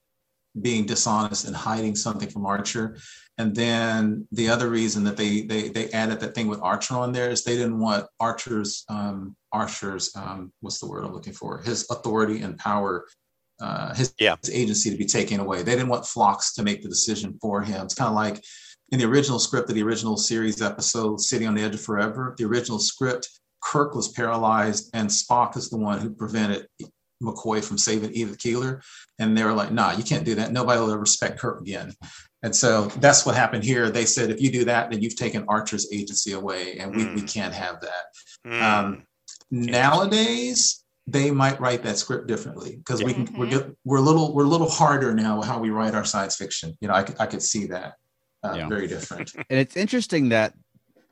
[0.60, 2.96] being dishonest and hiding something from Archer.
[3.38, 7.12] And then the other reason that they they they added that thing with Archer on
[7.12, 11.58] there is they didn't want Archer's um, Archer's um, what's the word I'm looking for
[11.58, 13.06] his authority and power.
[13.60, 14.36] Uh, his, Yeah.
[14.40, 15.62] his agency to be taken away.
[15.62, 17.84] They didn't want Phlox to make the decision for him.
[17.84, 18.42] It's kind of like
[18.90, 22.34] in the original script of the original series episode, City on the Edge of Forever,
[22.38, 23.28] the original script,
[23.62, 26.66] Kirk was paralyzed and Spock is the one who prevented
[27.22, 28.82] McCoy from saving Edith Keeler.
[29.18, 30.52] And they were like, nah, you can't do that.
[30.52, 31.92] Nobody will ever respect Kirk again.
[32.42, 33.90] And so that's what happened here.
[33.90, 37.20] They said, if you do that, then you've taken Archer's agency away and we, we
[37.22, 37.32] Mm.
[37.32, 38.04] can't have that.
[38.46, 38.62] Hmm.
[38.62, 39.02] Um,
[39.50, 43.50] nowadays, they might write that script differently because we can, we're, Mhm.
[43.50, 46.36] get- we're a little we're a little harder now with how we write our science
[46.36, 46.76] fiction.
[46.80, 47.94] You know, I could, I could see that
[48.42, 48.68] uh, Yeah.
[48.68, 49.32] very different.
[49.50, 50.54] and it's interesting that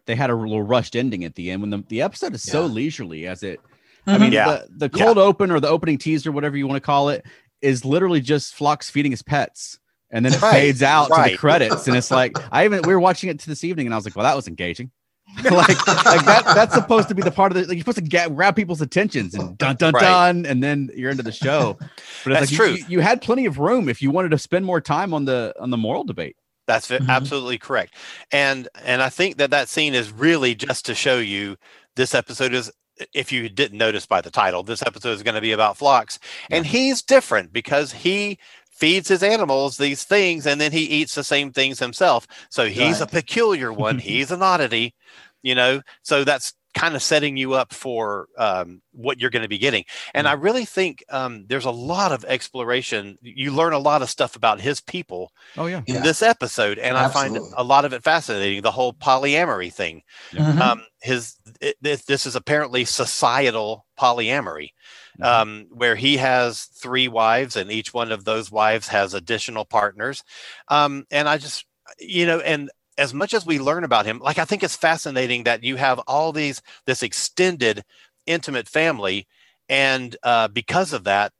[0.06, 2.64] they had a little rushed ending at the end when the, the episode is so
[2.66, 3.60] leisurely as it
[4.08, 4.46] I mean, Yeah.
[4.48, 7.24] the, the cold open or the opening teaser, whatever you want to call it,
[7.62, 9.78] is literally just Phlox feeding his pets.
[10.10, 11.86] And then it Right, fades out to the credits.
[11.86, 14.04] And it's like, I even, we were watching it to this evening and I was
[14.06, 14.90] like, well, that was engaging.
[15.44, 15.52] like,
[15.86, 18.34] like that, that's supposed to be the part of the, like, you're supposed to get,
[18.34, 20.00] grab people's attentions and dun, dun, Right.
[20.00, 20.46] dun.
[20.46, 21.76] And then you're into the show.
[21.78, 22.70] But it's That's like, true.
[22.70, 25.54] You, you had plenty of room if you wanted to spend more time on the,
[25.60, 26.36] on the moral debate.
[26.66, 27.08] That's fi- Mhm.
[27.08, 27.94] absolutely correct.
[28.30, 31.56] And and I think that that scene is really just to show you
[31.96, 32.70] this episode is
[33.14, 36.18] if you didn't notice by the title, this episode is going to be about Phlox
[36.50, 38.38] and he's different because he
[38.70, 42.26] feeds his animals these things and then he eats the same things himself.
[42.48, 43.98] So he's a peculiar one.
[43.98, 44.94] he's an oddity,
[45.42, 45.82] you know.
[46.02, 49.84] So that's kind of setting you up for um, what you're going to be getting.
[50.14, 53.18] And I really think um, there's a lot of exploration.
[53.20, 55.82] You learn a lot of stuff about his people Oh, yeah.
[55.86, 55.96] Yeah.
[55.96, 58.62] in this episode, and I find a lot of it fascinating.
[58.62, 60.02] The whole polyamory thing.
[60.32, 60.60] Mhm.
[60.60, 64.70] Um, his it, this, this is apparently societal polyamory,
[65.18, 65.24] Mhm.
[65.24, 70.22] um, where he has three wives, and each one of those wives has additional partners.
[70.68, 71.66] Um, and I just,
[71.98, 75.44] you know, and as much as we learn about him, like I think it's fascinating
[75.44, 77.84] that you have all these this extended,
[78.26, 79.26] intimate family,
[79.68, 81.32] and uh, because of that,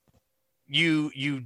[0.67, 1.45] you you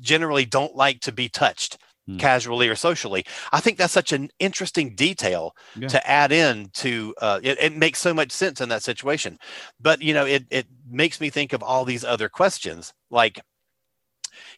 [0.00, 2.18] generally don't like to be touched Hmm.
[2.18, 3.24] casually or socially.
[3.52, 5.88] I think that's such an interesting detail Yeah.
[5.88, 9.38] to add in to uh, it, it makes so much sense in that situation.
[9.80, 13.40] But you know, it it makes me think of all these other questions like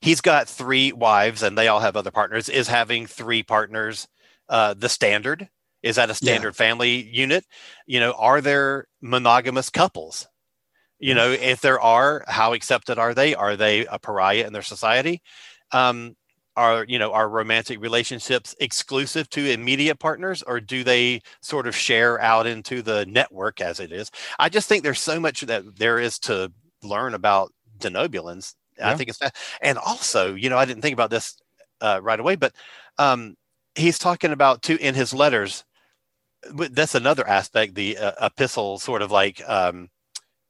[0.00, 2.48] he's got three wives and they all have other partners.
[2.48, 4.08] Is having three partners
[4.48, 5.48] uh, the standard?
[5.82, 7.44] Is that a standard family unit?
[7.86, 10.26] You know, are there monogamous couples?
[10.98, 13.36] You know, if there are, how accepted are they?
[13.36, 15.22] Are they a pariah in their society?
[15.70, 16.16] Um,
[16.58, 21.76] are you know are romantic relationships exclusive to immediate partners or do they sort of
[21.76, 25.62] share out into the network as it is i just think there's so much that
[25.76, 29.20] there is to learn about denobulans i think it's
[29.62, 31.40] and also you know i didn't think about this
[31.80, 32.52] uh, right away but
[32.98, 33.36] um
[33.74, 35.64] he's talking about too in his letters
[36.70, 39.88] that's another aspect the uh, epistle sort of like um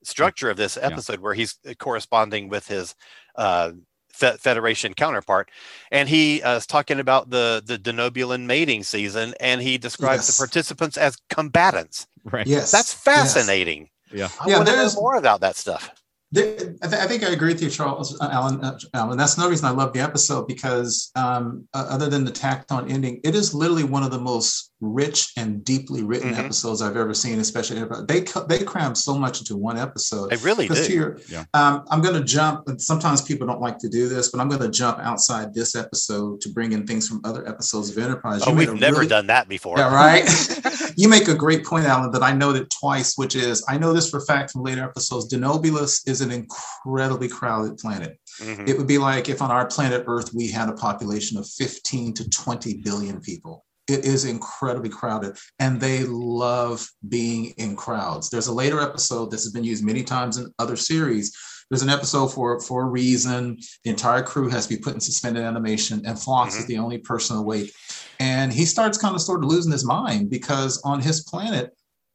[0.05, 2.95] structure of this episode where he's corresponding with his
[3.37, 3.73] uh
[4.13, 5.49] Fe- Federation counterpart,
[5.93, 10.37] and he uh, is talking about the the Denobulan mating season, and he describes Yes.
[10.37, 12.09] the participants as combatants.
[12.25, 12.45] Right.
[12.45, 12.73] Yes.
[12.73, 13.01] That's yes.
[13.05, 13.91] fascinating.
[14.11, 14.29] Yeah.
[14.41, 15.91] I Yeah, want to know there's- more about that stuff.
[16.31, 18.61] There, I, th- I think I agree with you, Charles, uh, Alan.
[18.63, 19.17] Uh, Alan.
[19.17, 22.91] That's no reason I love the episode because, um, uh, other than the tacked on
[22.91, 26.39] ending, it is literally one of the most rich and deeply written Mhm.
[26.39, 27.41] episodes I've ever seen.
[27.41, 30.31] Especially they cu- they cram so much into one episode.
[30.31, 30.95] They really Because to do.
[30.95, 31.45] your, Yeah.
[31.55, 32.69] um, I'm going to jump.
[32.69, 35.75] and Sometimes people don't like to do this, but I'm going to jump outside this
[35.75, 38.43] episode to bring in things from other episodes of Enterprise.
[38.47, 39.79] Oh, You made we've never really- done that before.
[39.79, 40.25] yeah, right.
[40.97, 44.09] you make a great point, Alan, that I noted twice, which is I know this
[44.11, 45.27] for a fact from later episodes.
[45.33, 48.19] Denobulus is an incredibly crowded planet.
[48.41, 48.69] Mhm.
[48.69, 52.15] It would be like if on our planet Earth we had a population of 15
[52.15, 53.65] to 20 billion people.
[53.89, 58.29] It is incredibly crowded, and they love being in crowds.
[58.29, 61.33] There's a later episode this has been used many times in other series.
[61.71, 63.59] There's an episode for for a reason.
[63.85, 66.69] The entire crew has to be put in suspended animation, and Phlox is Mhm.
[66.69, 67.73] the only person awake.
[68.21, 71.75] And he starts kind of sort of losing his mind because on his planet,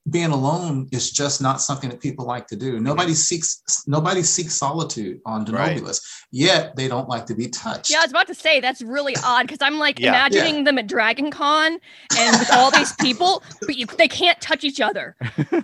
[0.09, 2.73] being alone is just not something that people like to do.
[2.75, 2.83] Mm-hmm.
[2.83, 5.77] Nobody seeks nobody seeks solitude on Right.
[5.77, 6.01] Denobulus.
[6.31, 7.89] Yet they don't like to be touched.
[7.89, 10.09] Yeah, I was about to say that's really odd because I'm like Yeah.
[10.09, 11.79] imagining them at Dragon Con
[12.17, 15.15] and with all these people, but you, they can't touch each other.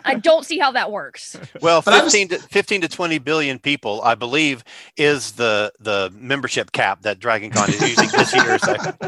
[0.05, 1.37] I don't see how that works.
[1.61, 4.63] Well, But I was- 15 to 15 to 20 billion people, I believe,
[4.95, 8.57] is the the membership cap that Dragon Con is using this year.
[8.59, 8.75] So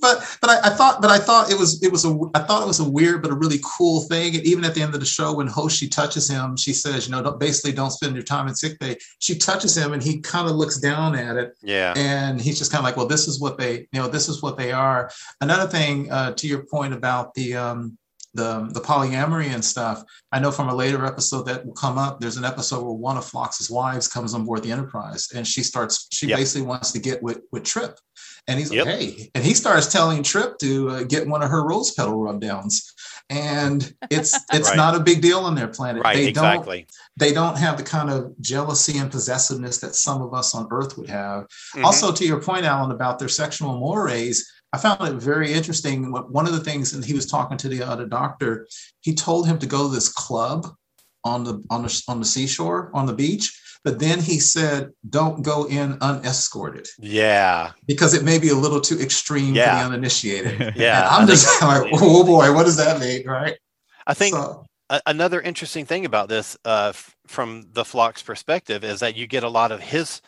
[0.00, 2.62] but but I, I thought but I thought it was it was a I thought
[2.62, 4.23] it was a weird but a really cool thing.
[4.32, 7.12] And even at the end of the show, when Hoshi touches him, she says, you
[7.12, 8.96] know, don't, basically don't spend your time in sick bay.
[9.18, 11.92] She touches him, and he kind of looks down at it, yeah.
[11.96, 14.42] and he's just kind of like, well, this is what they, you know, this is
[14.42, 15.10] what they are.
[15.40, 17.98] Another thing uh, to your point about the um,
[18.34, 20.02] the the polyamory and stuff.
[20.32, 22.20] I know from a later episode that will come up.
[22.20, 25.62] There's an episode where one of Phlox's wives comes on board the Enterprise, and she
[25.62, 26.08] starts.
[26.10, 26.38] She Yep.
[26.38, 27.98] basically wants to get with with Trip,
[28.46, 28.86] and he's Yep.
[28.86, 32.20] like, hey, and he starts telling Trip to uh, get one of her rose petal
[32.20, 32.92] rub downs,
[33.30, 34.76] and it's it's Right.
[34.76, 36.02] not a big deal on their planet.
[36.02, 36.86] Right, they don't exactly.
[37.16, 40.96] they don't have the kind of jealousy and possessiveness that some of us on Earth
[40.98, 41.46] would have.
[41.76, 41.84] Mhm.
[41.84, 46.10] Also, to your point, Alan, about their sexual mores, I found it very interesting.
[46.12, 48.66] One of the things, and he was talking to the other doctor,
[49.00, 50.66] he told him to go to this club
[51.24, 55.42] on the on the on the seashore on the beach, but then he said, "Don't
[55.42, 57.72] go in unescorted yeah.
[57.86, 59.70] because it may be a little too extreme Yeah.
[59.70, 61.00] for the uninitiated." Yeah.
[61.06, 63.56] And I'm just like, "Oh boy, what does that mean?" Right?
[64.06, 68.84] I think So, a- another interesting thing about this uh, f- from the Phlox's perspective
[68.84, 70.20] is that you get a lot of his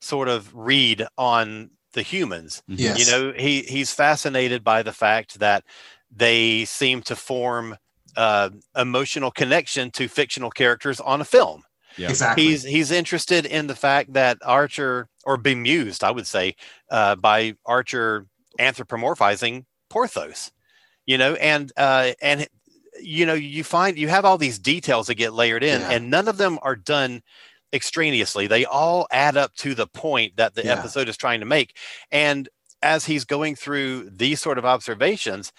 [0.00, 2.62] sort of read on the humans.
[2.68, 5.64] yes, You know, he he's fascinated by the fact that
[6.14, 7.76] they seem to form
[8.16, 11.62] uh, emotional connection to fictional characters on a film.
[11.96, 12.10] Yeah.
[12.10, 12.44] exactly.
[12.44, 16.54] He's he's interested in the fact that Archer, or bemused, I would say,
[16.90, 18.26] uh, by Archer
[18.58, 20.52] anthropomorphizing Porthos.
[21.06, 22.46] You know, and uh, and
[23.00, 25.90] you know, you find you have all these details that get layered in, Yeah.
[25.90, 27.22] and none of them are done
[27.72, 28.46] extraneously.
[28.46, 30.72] They all add up to the point that the Yeah.
[30.78, 31.76] episode is trying to make.
[32.10, 32.48] And
[32.82, 35.52] as he's going through these sort of observations,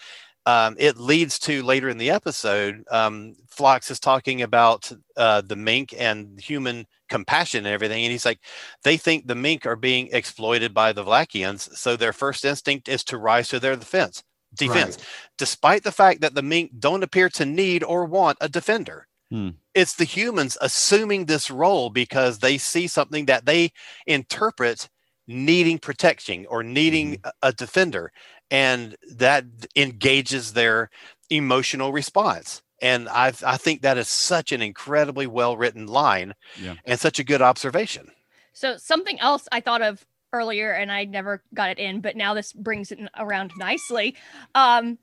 [0.46, 2.84] um, it leads to later in the episode.
[2.90, 8.24] Um, Phlox is talking about uh, the Menk and human compassion and everything, and he's
[8.24, 8.40] like,
[8.84, 13.04] they think the Menk are being exploited by the Valakians, so their first instinct is
[13.04, 14.22] to rise to their defense.
[14.54, 15.06] Defense, Right.
[15.38, 19.06] despite the fact that the Menk don't appear to need or want a defender.
[19.30, 19.50] Hmm.
[19.74, 23.70] It's the humans assuming this role because they see something that they
[24.06, 24.88] interpret
[25.28, 28.10] needing protection or needing a- a defender
[28.50, 29.44] and that
[29.76, 30.90] engages their
[31.30, 36.74] emotional response and I, I think that is such an incredibly well written line Yeah.
[36.84, 38.10] and such a good observation
[38.52, 42.34] So something else I thought of earlier and I never got it in, but now
[42.34, 44.14] this brings it around nicely.
[44.54, 44.98] Um,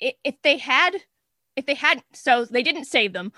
[0.00, 0.92] if they had,
[1.56, 3.32] if they had, so they didn't save them.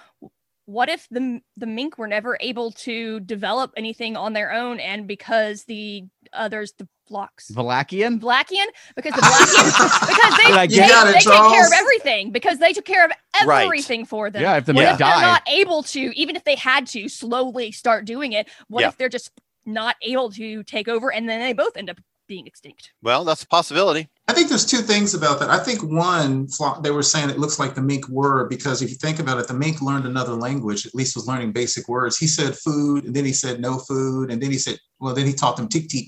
[0.66, 5.08] What if the the Menk were never able to develop anything on their own, and
[5.08, 8.18] because the others, the Phlox, Valakian?
[8.18, 8.64] Blackian,
[8.96, 10.72] because the Blackian, because they Did I they, get it?
[10.72, 13.12] You got it, they take care of everything because they took care of
[13.44, 13.64] Right.
[13.64, 14.40] everything for them.
[14.40, 17.08] Yeah, if the what Menk if they're not able to, even if they had to
[17.10, 18.88] slowly start doing it, what Yeah.
[18.88, 19.30] if they're just
[19.66, 21.98] not able to take over and then they both end up
[22.28, 22.92] being extinct.
[23.02, 24.08] Well, that's a possibility.
[24.28, 25.50] I think there's two things about that.
[25.50, 26.48] I think one,
[26.82, 29.48] they were saying it looks like the Menk were because if you think about it,
[29.48, 32.16] the Menk learned another language, at least was learning basic words.
[32.16, 35.26] He said food, and then he said no food, and then he said, well, then
[35.26, 36.06] he taught them tick tick,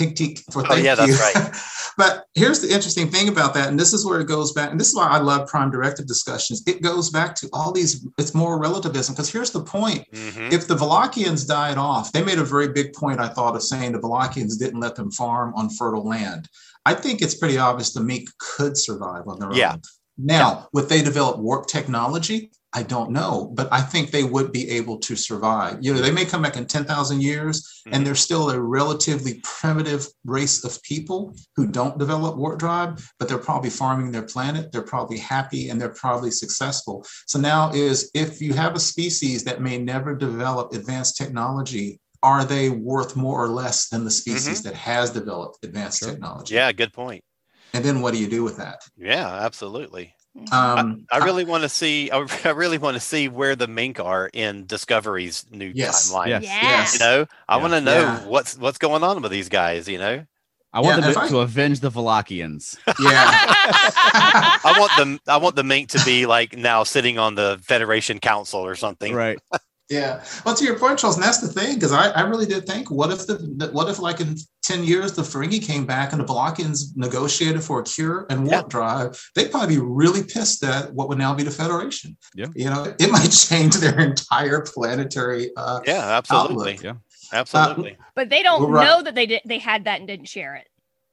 [0.00, 1.12] tick tick for Oh, yeah, you.
[1.14, 1.54] that's right.
[1.96, 4.80] but here's the interesting thing about that, and this is where it goes back, and
[4.80, 6.62] this is why I love prime directive discussions.
[6.66, 10.52] It goes back to all these, it's more relativism, because here's the point Mhm.
[10.52, 13.92] if the Valakians died off, they made a very big point, I thought, of saying
[13.92, 16.48] the Valakians didn't let them farm on fertile land.
[16.86, 19.72] I think it's pretty obvious the Menk could survive on their Yeah.
[19.74, 19.82] own.
[20.16, 22.50] Now, would they develop warp technology?
[22.72, 25.78] I don't know, but I think they would be able to survive.
[25.80, 27.94] You know, they may come back in 10,000 years Mhm.
[27.94, 33.26] and they're still a relatively primitive race of people who don't develop warp drive, but
[33.28, 34.70] they're probably farming their planet.
[34.70, 37.04] They're probably happy and they're probably successful.
[37.26, 42.44] So now is if you have a species that may never develop advanced technology, are
[42.44, 46.10] they worth more or less than the species that has developed advanced Sure.
[46.10, 46.54] technology?
[46.54, 47.24] Yeah, good point.
[47.72, 48.82] And then what do you do with that?
[48.96, 50.14] Yeah, absolutely.
[50.52, 52.10] Um, I really want to see.
[52.10, 56.12] I I really want to see where the Menk are in Discovery's new Yes.
[56.12, 56.28] timeline.
[56.28, 56.42] Yes.
[56.44, 56.92] Yes.
[56.94, 57.60] You know, I Yeah.
[57.62, 58.24] want to know Yeah.
[58.26, 59.88] what's what's going on with these guys.
[59.88, 60.24] You know,
[60.72, 62.78] I want Yeah, them to, I- to avenge the Valakians.
[63.00, 63.30] yeah.
[64.62, 65.18] I want them.
[65.26, 69.14] I want the Menk to be like now sitting on the Federation Council or something.
[69.14, 69.38] right.
[69.90, 70.22] Yeah.
[70.46, 72.90] Well, to your point, Charles, and that's the thing, because I, I really did think,
[72.90, 76.20] what if the, the- what if like in 10 years the Ferengi came back and
[76.20, 78.68] the Valakians negotiated for a cure and warp Yeah.
[78.68, 79.30] drive?
[79.34, 82.16] They'd probably be really pissed at what would now be the Federation.
[82.36, 82.46] Yeah.
[82.54, 86.74] You know, it might change their entire planetary uh Yeah, absolutely.
[86.74, 86.82] outlook.
[86.84, 86.94] Yeah.
[87.32, 87.96] Absolutely.
[88.14, 88.84] But they don't right.
[88.86, 90.68] know that they did they had that and didn't share it.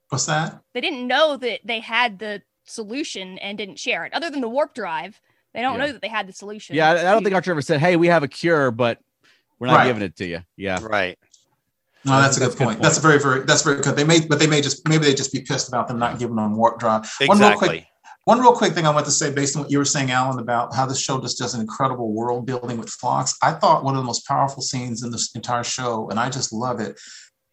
[0.08, 0.60] What's that?
[0.74, 4.12] They didn't know that they had the solution and didn't share it.
[4.14, 5.20] Other than the warp drive,
[5.58, 5.86] they don't Yeah.
[5.86, 6.76] know that they had the solution.
[6.76, 9.00] Yeah, I, I don't think Archer ever said, "Hey, we have a cure, but
[9.58, 9.86] we're not Right.
[9.88, 10.78] giving it to you." Yeah.
[10.82, 11.18] right.
[12.04, 12.80] No, that's a That's good good point.
[12.82, 13.96] That's a very, very, that's very good.
[13.96, 16.36] They may, but they may just, maybe they just be pissed about them not giving
[16.36, 17.10] them warp drive.
[17.26, 17.88] One real quick Exactly.
[18.24, 20.38] One real quick thing I want to say, based on what you were saying, Alan,
[20.38, 23.34] about how this show just does an incredible world building with Phlox.
[23.42, 26.52] I thought one of the most powerful scenes in this entire show, and I just
[26.52, 27.00] love it.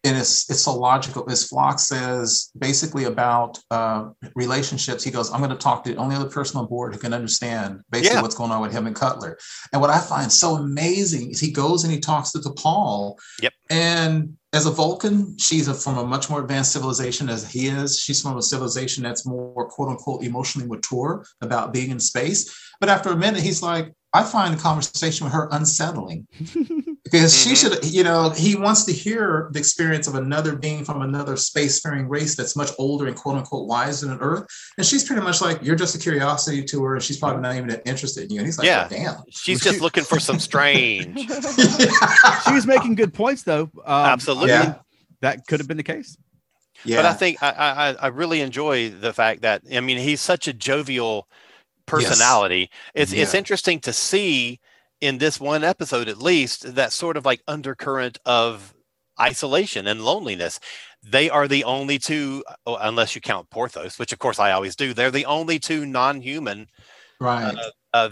[0.04, 1.26] And it's it's so logical.
[1.26, 5.02] Is Phlox says basically about uh, relationships.
[5.02, 7.12] He goes, "I'm going to talk to the only other person on board who can
[7.12, 8.22] understand basically Yeah.
[8.22, 9.36] what's going on with him and Cutler."
[9.72, 13.18] And what I find so amazing is he goes and he talks to Paul.
[13.42, 13.52] Yep.
[13.70, 17.98] And as a Vulcan, she's a, from a much more advanced civilization as he is.
[17.98, 22.54] She's from a civilization that's more quote unquote emotionally mature about being in space.
[22.80, 26.26] But after a minute, he's like, I find the conversation with her unsettling
[27.04, 27.56] because she Mhm.
[27.56, 32.08] should, you know, he wants to hear the experience of another being from another spacefaring
[32.08, 34.46] race that's much older and quote unquote wiser than Earth.
[34.78, 37.56] And she's pretty much like, you're just a curiosity to her, and she's probably not
[37.56, 38.38] even interested in you.
[38.38, 38.88] And he's like, Yeah.
[38.90, 39.16] "Oh, damn.
[39.30, 41.28] She's Well, just she- looking for some strange.
[42.46, 43.62] She was making good points, though.
[43.84, 44.35] Um, Absolutely.
[44.44, 44.74] I mean,
[45.20, 46.16] that could have been the case.
[46.84, 46.96] yeah.
[46.96, 50.46] But I think I, I I really enjoy the fact that I mean he's such
[50.48, 51.26] a jovial
[51.86, 52.70] personality.
[52.94, 53.38] It's it's Yeah.
[53.38, 54.60] interesting to see
[55.00, 58.74] in this one episode at least that sort of like undercurrent of
[59.20, 60.58] isolation and loneliness.
[61.02, 64.92] They are the only two, unless you count Porthos, which of course I always do.
[64.92, 66.66] They're the only two non-human
[67.20, 67.54] right.
[67.94, 68.10] uh,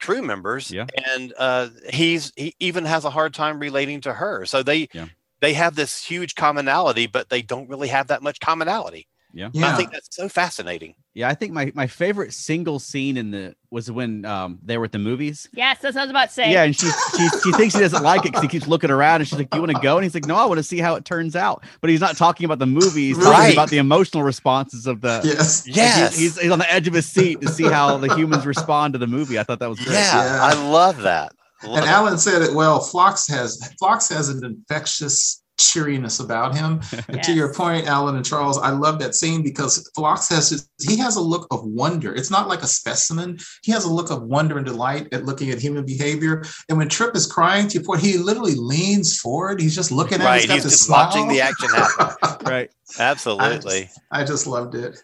[0.00, 0.86] crew members, Yeah.
[1.14, 4.46] and uh, he's he even has a hard time relating to her.
[4.46, 5.06] So they Yeah.
[5.40, 9.06] They have this huge commonality, but they don't really have that much commonality.
[9.34, 9.50] Yeah.
[9.52, 9.74] yeah.
[9.74, 10.94] I think that's so fascinating.
[11.12, 14.86] Yeah, I think my, my favorite single scene in the was when um they were
[14.86, 15.46] at the movies.
[15.52, 16.52] Yes, that's what I was about to say.
[16.52, 19.20] Yeah, and she she, she thinks he doesn't like it because he keeps looking around,
[19.20, 20.62] and she's like, "Do you want to go?" And he's like, "No, I want to
[20.62, 23.52] see how it turns out." But he's not talking about the movie; he's talking Right.
[23.52, 25.20] about the emotional responses of the.
[25.22, 25.66] yes.
[25.66, 26.16] Yes.
[26.16, 28.94] he- he's, he's on the edge of his seat to see how the humans respond
[28.94, 29.38] to the movie.
[29.38, 29.92] I thought that was great.
[29.94, 30.38] Yeah, Yeah.
[30.44, 31.32] I love that.
[31.64, 31.86] Love And.
[31.86, 32.80] Alan said it well.
[32.80, 36.80] Phlox has Phlox has an infectious cheeriness about him.
[37.08, 40.68] And to your point, Alan and Charles, I love that scene because Phlox has his,
[40.86, 42.14] he has a look of wonder.
[42.14, 43.38] It's not like a specimen.
[43.62, 46.44] He has a look of wonder and delight at looking at human behavior.
[46.68, 49.60] And when Trip is crying, to your point, he literally leans forward.
[49.60, 50.24] He's just looking at.
[50.24, 50.26] it.
[50.26, 51.06] right, got he's this just smile.
[51.06, 52.46] watching the action happen.
[52.46, 52.70] Right.
[52.98, 53.88] Absolutely.
[54.10, 55.02] I just loved it.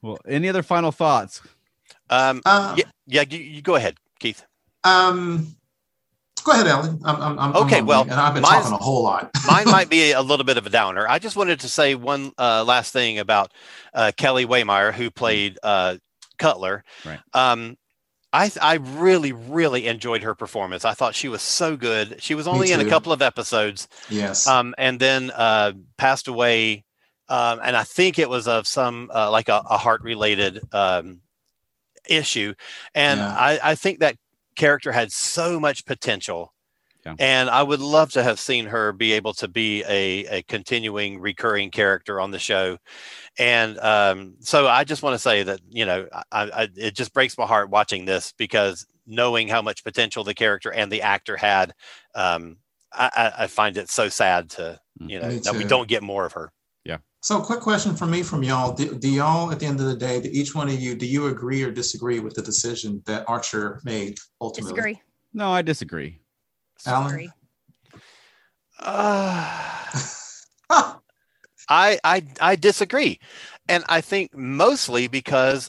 [0.00, 1.42] Well, any other final thoughts?
[2.08, 3.24] Um, Uh, yeah, yeah.
[3.28, 4.44] You, you go ahead, Keith.
[4.84, 5.56] Um,
[6.48, 7.00] go ahead, Alan.
[7.04, 9.30] I'm, I'm, I'm Okay, I'm well, and I've been mine's- talking a whole lot.
[9.46, 11.06] Mine might be a little bit of a downer.
[11.08, 13.52] I just wanted to say one uh, last thing about
[13.94, 15.96] uh, Kelly Waymire, who played uh,
[16.38, 16.84] Cutler.
[17.04, 17.20] Right.
[17.34, 17.76] Um,
[18.32, 20.84] I I really really enjoyed her performance.
[20.84, 22.22] I thought she was so good.
[22.22, 24.46] She was only in a couple of episodes, yes.
[24.46, 26.84] um, and then uh, passed away.
[27.30, 31.20] Um, and I think it was of some uh, like a, a heart related um,
[32.08, 32.54] issue.
[32.94, 33.34] And Yeah.
[33.36, 34.16] I, I think that
[34.58, 36.52] character had so much potential
[37.06, 37.14] Yeah.
[37.20, 41.20] And I would love to have seen her be able to be a, a continuing
[41.20, 42.78] recurring character on the show.
[43.38, 47.14] And um, so I just want to say that, you know, I, I, it just
[47.14, 51.36] breaks my heart watching this because knowing how much potential the character and the actor
[51.36, 51.72] had,
[52.14, 52.58] um,
[52.92, 56.26] I, I- I find it so sad to, you know, that we don't get more
[56.26, 56.52] of her.
[57.28, 59.96] So, quick question for me from y'all: do, do y'all, at the end of the
[59.96, 63.28] day, do each one of you, do you agree or disagree with the decision that
[63.28, 64.72] Archer made ultimately?
[64.72, 65.02] Disagree.
[65.34, 66.20] No, I disagree.
[66.86, 67.04] Alan?
[67.04, 67.30] Disagree.
[68.80, 69.44] Uh,
[70.70, 71.00] Ah,
[71.68, 73.20] I, I I disagree,
[73.68, 75.68] and I think mostly because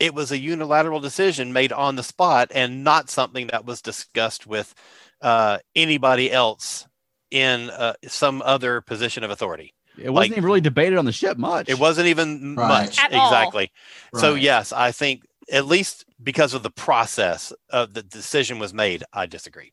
[0.00, 4.44] it was a unilateral decision made on the spot and not something that was discussed
[4.44, 4.74] with
[5.22, 6.88] uh, anybody else
[7.30, 9.72] in uh, some other position of authority.
[9.96, 11.68] It wasn't Like- even really debated on the ship much.
[11.68, 12.84] It wasn't even Right.
[12.86, 13.28] much At all.
[13.28, 13.70] exactly.
[14.16, 19.04] So yes, I think at least because of the process of the decision was made,
[19.12, 19.72] I disagree.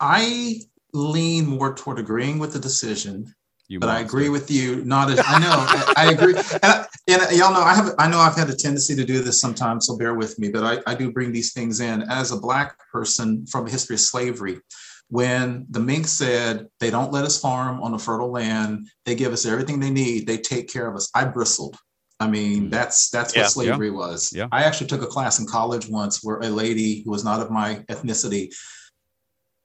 [0.00, 0.60] I
[0.92, 3.34] lean more toward agreeing with the decision
[3.68, 4.06] You but I monster.
[4.16, 4.84] agree with you.
[4.84, 7.94] Not as I know, I, I agree, and, I- and y'all know I have.
[7.98, 10.48] I know I've had a tendency to do this sometimes, so bear with me.
[10.48, 13.94] But I, I do bring these things in as a black person from a history
[13.94, 14.60] of slavery.
[15.10, 19.32] When the Menk said they don't let us farm on the fertile land, they give
[19.32, 21.10] us everything they need, they take care of us.
[21.14, 21.76] I bristled.
[22.20, 22.70] I mean, Mhm.
[22.70, 23.42] that's that's Yeah.
[23.42, 24.30] what slavery was.
[24.34, 24.48] Yeah.
[24.52, 27.50] I actually took a class in college once where a lady who was not of
[27.50, 28.48] my ethnicity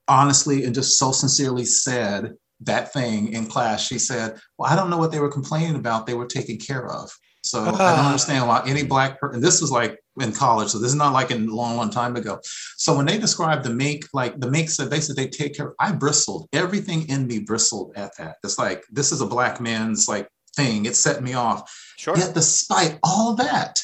[0.08, 3.82] honestly and just so sincerely said that thing in class.
[3.82, 6.06] She said, Well, I don't know what they were complaining about.
[6.06, 7.12] They were taken care of.
[7.44, 10.70] So I don't understand why any black person, this was like in college.
[10.70, 12.40] So this is not like a long, long time ago.
[12.78, 15.74] So when they described the Menk, like the Menk said, they said they take care.
[15.80, 16.48] I bristled.
[16.54, 18.36] Everything in me bristled at that.
[18.44, 20.86] It's like, this is a black man's like thing.
[20.86, 21.72] It set me off.
[21.98, 22.16] Sure.
[22.18, 23.82] Yet despite all that,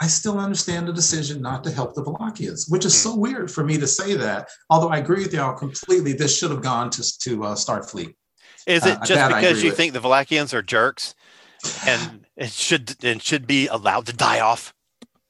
[0.00, 3.62] I still understand the decision not to help the Valakians, which is so weird for
[3.62, 4.48] me to say that.
[4.68, 8.14] Although I agree with y'all completely, this should have gone to, to uh, Starfleet.
[8.66, 9.76] Is it Uh, just because you with.
[9.76, 11.14] think the Valakians are jerks
[11.86, 14.71] and it should and should be allowed to die off?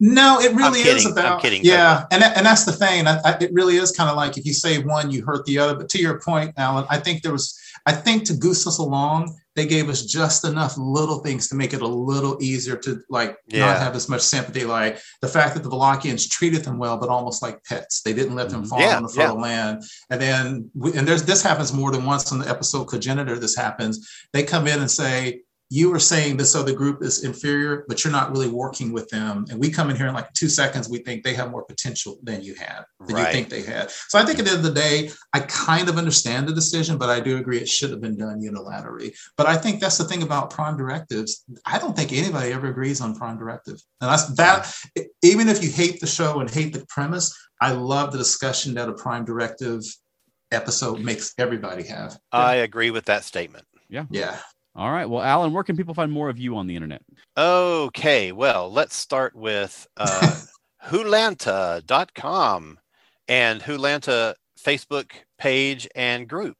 [0.04, 1.06] No, it really is kidding.
[1.06, 1.42] I'm about.
[1.42, 3.06] kidding, Yeah, and and that's the thing.
[3.06, 5.58] I, I, it really is kind of like if you save one, you hurt the
[5.58, 5.76] other.
[5.76, 7.56] But to your point, Alan, I think there was.
[7.86, 11.72] I think to goose us along, they gave us just enough little things to make
[11.72, 13.66] it a little easier to like Yeah.
[13.66, 14.64] not have as much sympathy.
[14.64, 18.02] Like the fact that the Valakians treated them well, but almost like pets.
[18.02, 18.68] They didn't let them Mhm.
[18.68, 19.82] fall Yeah, on the fertile land.
[20.10, 23.38] And then, we, and there's this happens more than once on the episode Cogenitor.
[23.38, 24.08] This happens.
[24.32, 25.42] They come in and say,
[25.72, 29.46] you were saying this other group is inferior, but you're not really working with them.
[29.48, 32.18] And we come in here in like two seconds, we think they have more potential
[32.22, 33.90] than you have, than you think they had.
[33.90, 36.98] So I think at the end of the day, I kind of understand the decision,
[36.98, 39.16] but I do agree it should have been done unilaterally.
[39.38, 41.42] But I think that's the thing about prime directives.
[41.64, 43.80] I don't think anybody ever agrees on prime directive.
[44.02, 44.70] And that's that,
[45.22, 48.90] even if you hate the show and hate the premise, I love the discussion that
[48.90, 49.80] a prime directive
[50.50, 52.18] episode makes everybody have.
[52.30, 53.64] I agree with that statement.
[53.88, 54.04] Yeah.
[54.10, 54.38] Yeah.
[54.74, 55.08] All right.
[55.08, 57.02] Well, Alan, where can people find more of you on the internet?
[57.36, 60.40] Okay, well, let's start with uh,
[60.86, 62.78] Hulanta.com
[63.28, 66.56] and Hulanta Facebook page and group.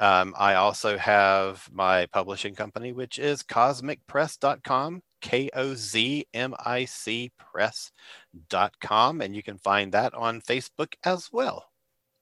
[0.00, 6.84] Um, I also have my publishing company, which is kozmicpress.com, K O Z M I
[6.84, 11.70] C press.com, and you can find that on Facebook as well.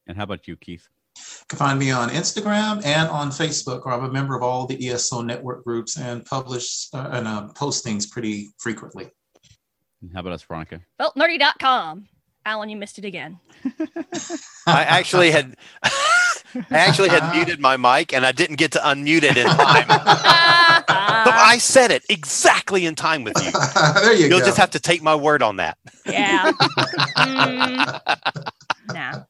[0.07, 0.89] And how about you, Keith?
[1.17, 4.67] You can find me on Instagram and on Facebook, where I'm a member of all
[4.67, 9.11] the ESO network groups and publish uh, and uh, post things pretty frequently.
[10.15, 10.81] How about us, Veronica?
[11.01, 12.07] Feltnerdy.com.
[12.45, 13.41] Alan, you missed it again.
[14.67, 15.57] I actually had
[16.71, 19.87] I actually had muted my mic and I didn't get to unmute it in time.
[21.27, 23.51] But I said it exactly in time with you.
[24.01, 24.47] there you You'll go.
[24.47, 25.77] just have to take my word on that.
[26.07, 26.53] yeah.
[27.17, 28.01] Mm,
[28.95, 29.25] nah.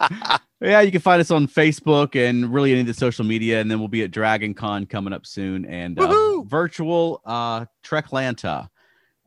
[0.60, 3.68] Yeah, you can find us on Facebook and really any of the social media, and
[3.68, 8.68] then we'll be at Dragon Con coming up soon and uh, virtual uh, Treklanta,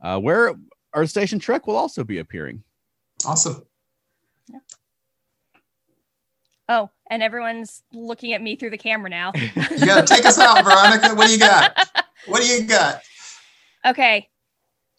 [0.02, 0.54] uh, where
[0.94, 2.64] Earth Station Trek will also be appearing.
[3.26, 3.66] awesome.
[4.48, 4.60] Yeah.
[6.70, 9.34] Oh, and everyone's looking at me through the camera now.
[9.36, 11.16] You got to take us out, Veronica.
[11.16, 11.78] What do you got?
[12.28, 13.02] What do you got?
[13.86, 14.30] okay.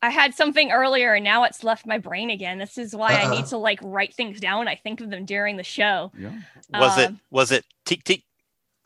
[0.07, 2.59] I had something earlier and now it's left my brain again.
[2.59, 3.31] This is why I Uh-oh.
[3.37, 4.69] need to like write things down.
[4.69, 6.13] I think of them during the show.
[6.17, 6.31] Yeah.
[6.73, 8.25] Was it Um, was it teak teak?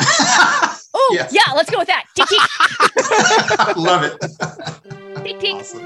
[0.92, 1.32] Oh, Yes.
[1.32, 2.04] yeah, let's go with that.
[2.16, 4.20] Tick, tick, Love it.
[5.24, 5.54] tick, tick.
[5.54, 5.84] Awesome.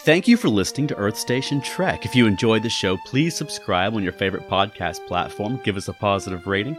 [0.00, 2.04] Thank you for listening to Earth Station Trek.
[2.04, 5.60] If you enjoyed the show, please subscribe on your favorite podcast platform.
[5.64, 6.78] Give us a positive rating.